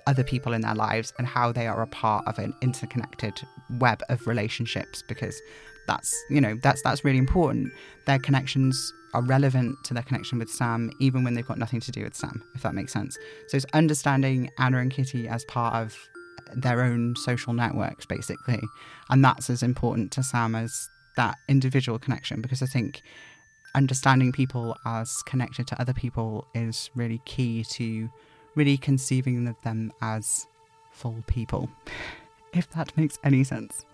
other 0.06 0.24
people 0.24 0.54
in 0.54 0.62
their 0.62 0.74
lives 0.74 1.12
and 1.18 1.26
how 1.26 1.52
they 1.52 1.66
are 1.66 1.82
a 1.82 1.86
part 1.86 2.26
of 2.26 2.38
an 2.38 2.54
interconnected 2.62 3.34
web 3.78 4.00
of 4.08 4.26
relationships 4.26 5.02
because 5.06 5.40
that's 5.92 6.24
you 6.30 6.40
know 6.40 6.58
that's 6.62 6.82
that's 6.82 7.04
really 7.04 7.18
important. 7.18 7.72
Their 8.06 8.18
connections 8.18 8.92
are 9.14 9.22
relevant 9.22 9.76
to 9.84 9.94
their 9.94 10.02
connection 10.02 10.38
with 10.38 10.50
Sam 10.50 10.90
even 10.98 11.22
when 11.22 11.34
they've 11.34 11.46
got 11.46 11.58
nothing 11.58 11.80
to 11.80 11.92
do 11.92 12.02
with 12.02 12.14
Sam 12.14 12.42
if 12.54 12.62
that 12.62 12.74
makes 12.74 12.92
sense. 12.92 13.16
So 13.48 13.56
it's 13.56 13.66
understanding 13.74 14.50
Anna 14.58 14.78
and 14.78 14.90
Kitty 14.90 15.28
as 15.28 15.44
part 15.44 15.74
of 15.74 15.96
their 16.54 16.82
own 16.82 17.14
social 17.16 17.52
networks 17.52 18.06
basically. 18.06 18.60
And 19.10 19.24
that's 19.24 19.50
as 19.50 19.62
important 19.62 20.12
to 20.12 20.22
Sam 20.22 20.54
as 20.54 20.88
that 21.16 21.36
individual 21.48 21.98
connection 21.98 22.40
because 22.40 22.62
I 22.62 22.66
think 22.66 23.02
understanding 23.74 24.32
people 24.32 24.76
as 24.86 25.22
connected 25.22 25.66
to 25.68 25.80
other 25.80 25.92
people 25.92 26.46
is 26.54 26.90
really 26.94 27.20
key 27.24 27.64
to 27.64 28.10
really 28.54 28.76
conceiving 28.76 29.46
of 29.48 29.60
them 29.62 29.92
as 30.02 30.46
full 30.90 31.22
people, 31.26 31.70
if 32.52 32.70
that 32.70 32.96
makes 32.96 33.18
any 33.24 33.44
sense. 33.44 33.84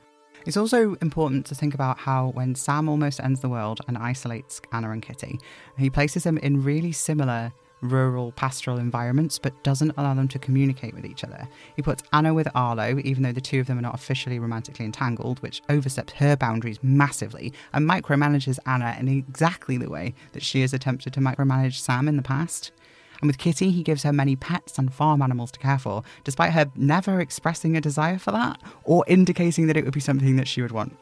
It's 0.47 0.57
also 0.57 0.97
important 1.03 1.47
to 1.47 1.55
think 1.55 1.75
about 1.75 1.99
how 1.99 2.29
when 2.29 2.55
Sam 2.55 2.89
almost 2.89 3.21
ends 3.21 3.41
the 3.41 3.49
world 3.49 3.81
and 3.87 3.99
isolates 3.99 4.61
Anna 4.73 4.91
and 4.91 5.03
Kitty, 5.03 5.39
he 5.77 5.91
places 5.91 6.25
them 6.25 6.39
in 6.39 6.63
really 6.63 6.93
similar 6.93 7.53
rural 7.81 8.33
pastoral 8.33 8.79
environments 8.79 9.39
but 9.39 9.63
doesn't 9.63 9.93
allow 9.97 10.15
them 10.15 10.29
to 10.29 10.39
communicate 10.39 10.95
with 10.95 11.05
each 11.05 11.25
other. 11.25 11.49
He 11.77 11.83
puts 11.83 12.03
Anna 12.13 12.35
with 12.35 12.49
Arlo, 12.55 13.01
even 13.05 13.23
though 13.23 13.33
the 13.33 13.41
two 13.41 13.61
of 13.61 13.67
them 13.67 13.79
are 13.79 13.83
not 13.83 13.95
officially 13.95 14.39
romantically 14.39 14.85
entangled, 14.85 15.41
which 15.41 15.63
oversteps 15.69 16.15
her 16.15 16.37
boundaries 16.37 16.83
massively 16.83 17.53
and 17.73 17.89
micromanages 17.89 18.59
Anna 18.67 18.97
in 18.99 19.09
exactly 19.09 19.77
the 19.77 19.91
way 19.91 20.15
that 20.33 20.43
she 20.43 20.61
has 20.63 20.73
attempted 20.73 21.13
to 21.13 21.21
micromanage 21.21 21.79
Sam 21.79 22.09
in 22.09 22.17
the 22.17 22.23
past. 22.23 22.73
And 23.21 23.29
with 23.29 23.39
Kitty, 23.39 23.71
he 23.71 23.83
gives 23.83 24.03
her 24.05 24.13
many 24.13 24.37
pets 24.37 24.79
and 24.79 24.93
farm 24.93 25.23
animals 25.23 25.51
to 25.53 25.59
care 25.59 25.79
for, 25.79 26.03
despite 26.25 26.53
her 26.53 26.71
never 26.77 27.21
expressing 27.21 27.77
a 27.77 27.81
desire 27.81 28.19
for 28.19 28.31
that 28.33 28.61
or 28.85 29.05
indicating 29.09 29.67
that 29.67 29.77
it 29.77 29.85
would 29.85 29.95
be 29.95 30.01
something 30.01 30.37
that 30.37 30.49
she 30.49 30.63
would 30.63 30.73
want. 30.73 30.97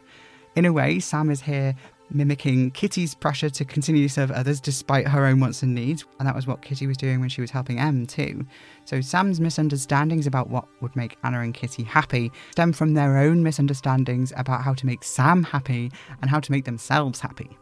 In 0.54 0.64
a 0.64 0.72
way, 0.72 0.98
Sam 1.00 1.30
is 1.30 1.42
here 1.42 1.74
mimicking 2.10 2.70
Kitty's 2.70 3.14
pressure 3.14 3.50
to 3.50 3.64
continue 3.64 4.06
to 4.06 4.12
serve 4.12 4.30
others 4.30 4.60
despite 4.60 5.08
her 5.08 5.26
own 5.26 5.40
wants 5.40 5.62
and 5.62 5.74
needs. 5.74 6.04
And 6.18 6.26
that 6.26 6.34
was 6.34 6.46
what 6.46 6.62
Kitty 6.62 6.86
was 6.86 6.96
doing 6.96 7.20
when 7.20 7.28
she 7.28 7.40
was 7.40 7.50
helping 7.50 7.78
Em, 7.78 8.06
too. 8.06 8.46
So 8.84 9.00
Sam's 9.00 9.40
misunderstandings 9.40 10.26
about 10.26 10.48
what 10.48 10.66
would 10.80 10.94
make 10.96 11.18
Anna 11.24 11.40
and 11.40 11.52
Kitty 11.52 11.82
happy 11.82 12.32
stem 12.52 12.72
from 12.72 12.94
their 12.94 13.18
own 13.18 13.42
misunderstandings 13.42 14.32
about 14.36 14.62
how 14.62 14.74
to 14.74 14.86
make 14.86 15.04
Sam 15.04 15.42
happy 15.42 15.90
and 16.22 16.30
how 16.30 16.40
to 16.40 16.52
make 16.52 16.64
themselves 16.64 17.20
happy. 17.20 17.58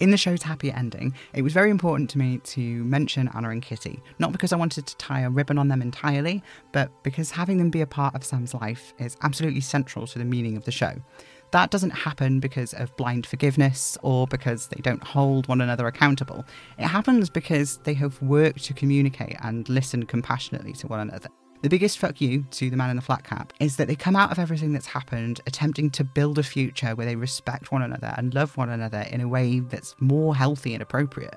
In 0.00 0.10
the 0.10 0.16
show's 0.16 0.42
happy 0.42 0.72
ending, 0.72 1.14
it 1.32 1.42
was 1.42 1.52
very 1.52 1.70
important 1.70 2.10
to 2.10 2.18
me 2.18 2.38
to 2.38 2.84
mention 2.84 3.30
Anna 3.34 3.50
and 3.50 3.62
Kitty, 3.62 4.02
not 4.18 4.32
because 4.32 4.52
I 4.52 4.56
wanted 4.56 4.86
to 4.86 4.96
tie 4.96 5.20
a 5.20 5.30
ribbon 5.30 5.58
on 5.58 5.68
them 5.68 5.80
entirely, 5.82 6.42
but 6.72 6.90
because 7.02 7.30
having 7.30 7.58
them 7.58 7.70
be 7.70 7.80
a 7.80 7.86
part 7.86 8.14
of 8.14 8.24
Sam's 8.24 8.54
life 8.54 8.92
is 8.98 9.16
absolutely 9.22 9.60
central 9.60 10.06
to 10.08 10.18
the 10.18 10.24
meaning 10.24 10.56
of 10.56 10.64
the 10.64 10.72
show. 10.72 10.94
That 11.52 11.70
doesn't 11.70 11.90
happen 11.90 12.40
because 12.40 12.74
of 12.74 12.96
blind 12.96 13.26
forgiveness 13.26 13.96
or 14.02 14.26
because 14.26 14.66
they 14.66 14.80
don't 14.82 15.04
hold 15.04 15.46
one 15.46 15.60
another 15.60 15.86
accountable. 15.86 16.44
It 16.78 16.86
happens 16.86 17.30
because 17.30 17.78
they 17.84 17.94
have 17.94 18.20
worked 18.20 18.64
to 18.64 18.74
communicate 18.74 19.36
and 19.42 19.68
listen 19.68 20.04
compassionately 20.06 20.72
to 20.72 20.88
one 20.88 21.00
another. 21.00 21.28
The 21.64 21.70
biggest 21.70 21.98
fuck 21.98 22.20
you 22.20 22.44
to 22.50 22.68
the 22.68 22.76
man 22.76 22.90
in 22.90 22.96
the 22.96 23.00
flat 23.00 23.24
cap 23.24 23.54
is 23.58 23.76
that 23.76 23.88
they 23.88 23.96
come 23.96 24.16
out 24.16 24.30
of 24.30 24.38
everything 24.38 24.74
that's 24.74 24.84
happened 24.84 25.40
attempting 25.46 25.88
to 25.92 26.04
build 26.04 26.38
a 26.38 26.42
future 26.42 26.94
where 26.94 27.06
they 27.06 27.16
respect 27.16 27.72
one 27.72 27.80
another 27.80 28.12
and 28.18 28.34
love 28.34 28.54
one 28.58 28.68
another 28.68 29.06
in 29.10 29.22
a 29.22 29.28
way 29.28 29.60
that's 29.60 29.94
more 29.98 30.36
healthy 30.36 30.74
and 30.74 30.82
appropriate. 30.82 31.36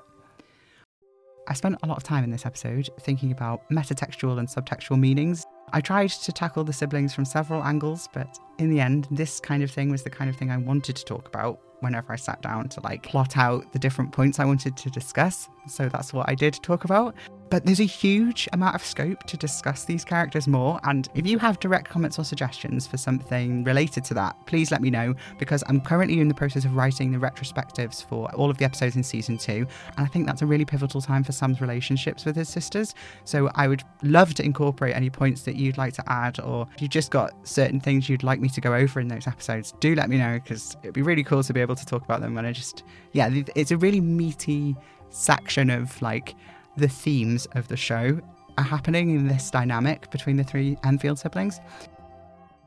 I 1.48 1.54
spent 1.54 1.78
a 1.82 1.86
lot 1.86 1.96
of 1.96 2.02
time 2.02 2.24
in 2.24 2.30
this 2.30 2.44
episode 2.44 2.90
thinking 3.00 3.32
about 3.32 3.66
metatextual 3.70 4.38
and 4.38 4.46
subtextual 4.46 4.98
meanings. 4.98 5.46
I 5.72 5.80
tried 5.80 6.10
to 6.10 6.30
tackle 6.30 6.62
the 6.62 6.74
siblings 6.74 7.14
from 7.14 7.24
several 7.24 7.64
angles, 7.64 8.06
but 8.12 8.38
in 8.58 8.68
the 8.68 8.80
end, 8.80 9.08
this 9.10 9.40
kind 9.40 9.62
of 9.62 9.70
thing 9.70 9.90
was 9.90 10.02
the 10.02 10.10
kind 10.10 10.28
of 10.28 10.36
thing 10.36 10.50
I 10.50 10.58
wanted 10.58 10.96
to 10.96 11.06
talk 11.06 11.26
about 11.26 11.58
whenever 11.80 12.12
I 12.12 12.16
sat 12.16 12.42
down 12.42 12.68
to 12.68 12.80
like 12.82 13.02
plot 13.02 13.38
out 13.38 13.72
the 13.72 13.78
different 13.78 14.12
points 14.12 14.38
I 14.38 14.44
wanted 14.44 14.76
to 14.76 14.90
discuss. 14.90 15.48
So 15.68 15.88
that's 15.88 16.12
what 16.12 16.28
I 16.28 16.34
did 16.34 16.52
talk 16.62 16.84
about. 16.84 17.14
But 17.50 17.64
there's 17.64 17.80
a 17.80 17.84
huge 17.84 18.48
amount 18.52 18.74
of 18.74 18.84
scope 18.84 19.24
to 19.24 19.36
discuss 19.36 19.84
these 19.84 20.04
characters 20.04 20.46
more. 20.46 20.80
And 20.84 21.08
if 21.14 21.26
you 21.26 21.38
have 21.38 21.58
direct 21.60 21.88
comments 21.88 22.18
or 22.18 22.24
suggestions 22.24 22.86
for 22.86 22.96
something 22.96 23.64
related 23.64 24.04
to 24.04 24.14
that, 24.14 24.36
please 24.46 24.70
let 24.70 24.82
me 24.82 24.90
know 24.90 25.14
because 25.38 25.64
I'm 25.66 25.80
currently 25.80 26.20
in 26.20 26.28
the 26.28 26.34
process 26.34 26.64
of 26.64 26.76
writing 26.76 27.10
the 27.10 27.18
retrospectives 27.18 28.04
for 28.04 28.30
all 28.34 28.50
of 28.50 28.58
the 28.58 28.64
episodes 28.64 28.96
in 28.96 29.02
season 29.02 29.38
two. 29.38 29.66
And 29.96 30.04
I 30.04 30.06
think 30.06 30.26
that's 30.26 30.42
a 30.42 30.46
really 30.46 30.64
pivotal 30.64 31.00
time 31.00 31.24
for 31.24 31.32
Sam's 31.32 31.60
relationships 31.60 32.24
with 32.24 32.36
his 32.36 32.48
sisters. 32.48 32.94
So 33.24 33.50
I 33.54 33.68
would 33.68 33.82
love 34.02 34.34
to 34.34 34.44
incorporate 34.44 34.94
any 34.94 35.10
points 35.10 35.42
that 35.42 35.56
you'd 35.56 35.78
like 35.78 35.94
to 35.94 36.12
add, 36.12 36.40
or 36.40 36.68
if 36.74 36.82
you've 36.82 36.90
just 36.90 37.10
got 37.10 37.32
certain 37.46 37.80
things 37.80 38.08
you'd 38.08 38.22
like 38.22 38.40
me 38.40 38.48
to 38.50 38.60
go 38.60 38.74
over 38.74 39.00
in 39.00 39.08
those 39.08 39.26
episodes, 39.26 39.72
do 39.80 39.94
let 39.94 40.08
me 40.08 40.18
know 40.18 40.34
because 40.34 40.76
it'd 40.82 40.94
be 40.94 41.02
really 41.02 41.24
cool 41.24 41.42
to 41.42 41.52
be 41.52 41.60
able 41.60 41.76
to 41.76 41.86
talk 41.86 42.04
about 42.04 42.20
them. 42.20 42.36
And 42.36 42.46
I 42.46 42.52
just, 42.52 42.84
yeah, 43.12 43.30
it's 43.54 43.70
a 43.70 43.76
really 43.76 44.00
meaty 44.00 44.76
section 45.10 45.70
of 45.70 46.00
like 46.02 46.34
the 46.78 46.88
themes 46.88 47.46
of 47.52 47.68
the 47.68 47.76
show 47.76 48.20
are 48.56 48.64
happening 48.64 49.10
in 49.10 49.28
this 49.28 49.50
dynamic 49.50 50.10
between 50.10 50.36
the 50.36 50.44
three 50.44 50.76
Enfield 50.84 51.18
siblings. 51.18 51.60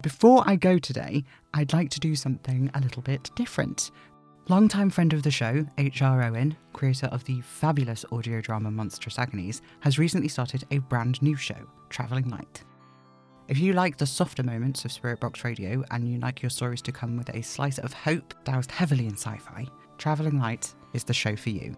Before 0.01 0.43
I 0.47 0.55
go 0.55 0.79
today, 0.79 1.23
I'd 1.53 1.73
like 1.73 1.89
to 1.91 1.99
do 1.99 2.15
something 2.15 2.71
a 2.73 2.81
little 2.81 3.01
bit 3.01 3.29
different. 3.35 3.91
Longtime 4.49 4.89
friend 4.89 5.13
of 5.13 5.23
the 5.23 5.31
show, 5.31 5.65
H.R. 5.77 6.23
Owen, 6.23 6.57
creator 6.73 7.07
of 7.07 7.23
the 7.25 7.41
fabulous 7.41 8.03
audio 8.11 8.41
drama 8.41 8.71
Monstrous 8.71 9.19
Agonies, 9.19 9.61
has 9.81 9.99
recently 9.99 10.27
started 10.27 10.65
a 10.71 10.79
brand 10.79 11.21
new 11.21 11.35
show, 11.35 11.67
Travelling 11.89 12.29
Light. 12.29 12.63
If 13.47 13.59
you 13.59 13.73
like 13.73 13.97
the 13.97 14.07
softer 14.07 14.43
moments 14.43 14.85
of 14.85 14.91
Spirit 14.91 15.19
Box 15.19 15.43
Radio 15.43 15.83
and 15.91 16.07
you 16.07 16.19
like 16.19 16.41
your 16.41 16.49
stories 16.49 16.81
to 16.83 16.91
come 16.91 17.17
with 17.17 17.29
a 17.29 17.41
slice 17.41 17.79
of 17.79 17.93
hope 17.93 18.33
doused 18.43 18.71
heavily 18.71 19.05
in 19.05 19.13
sci 19.13 19.37
fi, 19.37 19.67
Travelling 19.97 20.39
Light 20.39 20.73
is 20.93 21.03
the 21.03 21.13
show 21.13 21.35
for 21.35 21.49
you. 21.49 21.75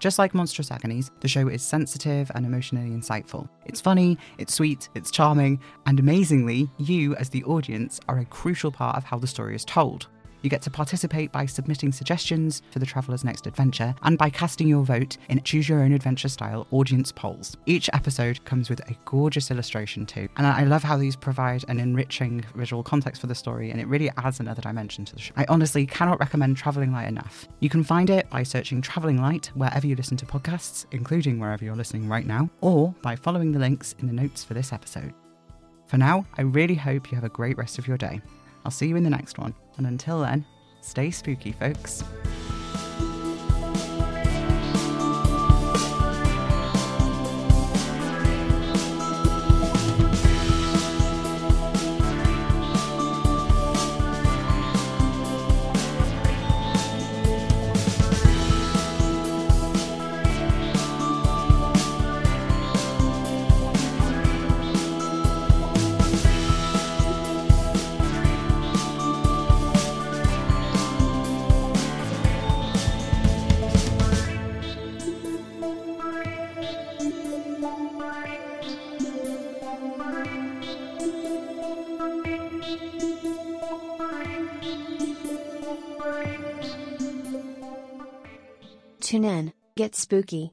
Just 0.00 0.18
like 0.18 0.34
Monstrous 0.34 0.70
Agonies, 0.70 1.10
the 1.20 1.28
show 1.28 1.46
is 1.48 1.62
sensitive 1.62 2.30
and 2.34 2.46
emotionally 2.46 2.88
insightful. 2.88 3.46
It's 3.66 3.82
funny, 3.82 4.16
it's 4.38 4.54
sweet, 4.54 4.88
it's 4.94 5.10
charming, 5.10 5.60
and 5.84 6.00
amazingly, 6.00 6.70
you, 6.78 7.14
as 7.16 7.28
the 7.28 7.44
audience, 7.44 8.00
are 8.08 8.18
a 8.18 8.24
crucial 8.24 8.72
part 8.72 8.96
of 8.96 9.04
how 9.04 9.18
the 9.18 9.26
story 9.26 9.54
is 9.54 9.64
told. 9.66 10.08
You 10.42 10.50
get 10.50 10.62
to 10.62 10.70
participate 10.70 11.32
by 11.32 11.46
submitting 11.46 11.92
suggestions 11.92 12.62
for 12.70 12.78
the 12.78 12.86
traveller's 12.86 13.24
next 13.24 13.46
adventure 13.46 13.94
and 14.02 14.16
by 14.16 14.30
casting 14.30 14.68
your 14.68 14.84
vote 14.84 15.16
in 15.28 15.42
Choose 15.42 15.68
Your 15.68 15.80
Own 15.80 15.92
Adventure 15.92 16.28
style 16.28 16.66
audience 16.70 17.12
polls. 17.12 17.56
Each 17.66 17.90
episode 17.92 18.44
comes 18.44 18.70
with 18.70 18.80
a 18.90 18.96
gorgeous 19.04 19.50
illustration 19.50 20.06
too, 20.06 20.28
and 20.36 20.46
I 20.46 20.64
love 20.64 20.82
how 20.82 20.96
these 20.96 21.16
provide 21.16 21.64
an 21.68 21.78
enriching 21.78 22.44
visual 22.54 22.82
context 22.82 23.20
for 23.20 23.26
the 23.26 23.34
story 23.34 23.70
and 23.70 23.80
it 23.80 23.86
really 23.86 24.10
adds 24.16 24.40
another 24.40 24.62
dimension 24.62 25.04
to 25.04 25.14
the 25.14 25.20
show. 25.20 25.34
I 25.36 25.46
honestly 25.48 25.86
cannot 25.86 26.20
recommend 26.20 26.56
Travelling 26.56 26.92
Light 26.92 27.08
enough. 27.08 27.46
You 27.60 27.68
can 27.68 27.84
find 27.84 28.10
it 28.10 28.28
by 28.30 28.42
searching 28.42 28.80
Travelling 28.80 29.20
Light 29.20 29.50
wherever 29.54 29.86
you 29.86 29.96
listen 29.96 30.16
to 30.18 30.26
podcasts, 30.26 30.86
including 30.92 31.38
wherever 31.38 31.64
you're 31.64 31.76
listening 31.76 32.08
right 32.08 32.26
now, 32.26 32.48
or 32.60 32.94
by 33.02 33.16
following 33.16 33.52
the 33.52 33.58
links 33.58 33.94
in 33.98 34.06
the 34.06 34.12
notes 34.12 34.44
for 34.44 34.54
this 34.54 34.72
episode. 34.72 35.12
For 35.86 35.98
now, 35.98 36.24
I 36.38 36.42
really 36.42 36.76
hope 36.76 37.10
you 37.10 37.16
have 37.16 37.24
a 37.24 37.28
great 37.28 37.58
rest 37.58 37.78
of 37.78 37.88
your 37.88 37.96
day. 37.96 38.20
I'll 38.64 38.70
see 38.70 38.86
you 38.86 38.96
in 38.96 39.04
the 39.04 39.10
next 39.10 39.38
one, 39.38 39.54
and 39.76 39.86
until 39.86 40.20
then, 40.20 40.44
stay 40.80 41.10
spooky, 41.10 41.52
folks. 41.52 42.04
Tune 89.10 89.24
in, 89.24 89.52
get 89.74 89.96
spooky. 89.96 90.52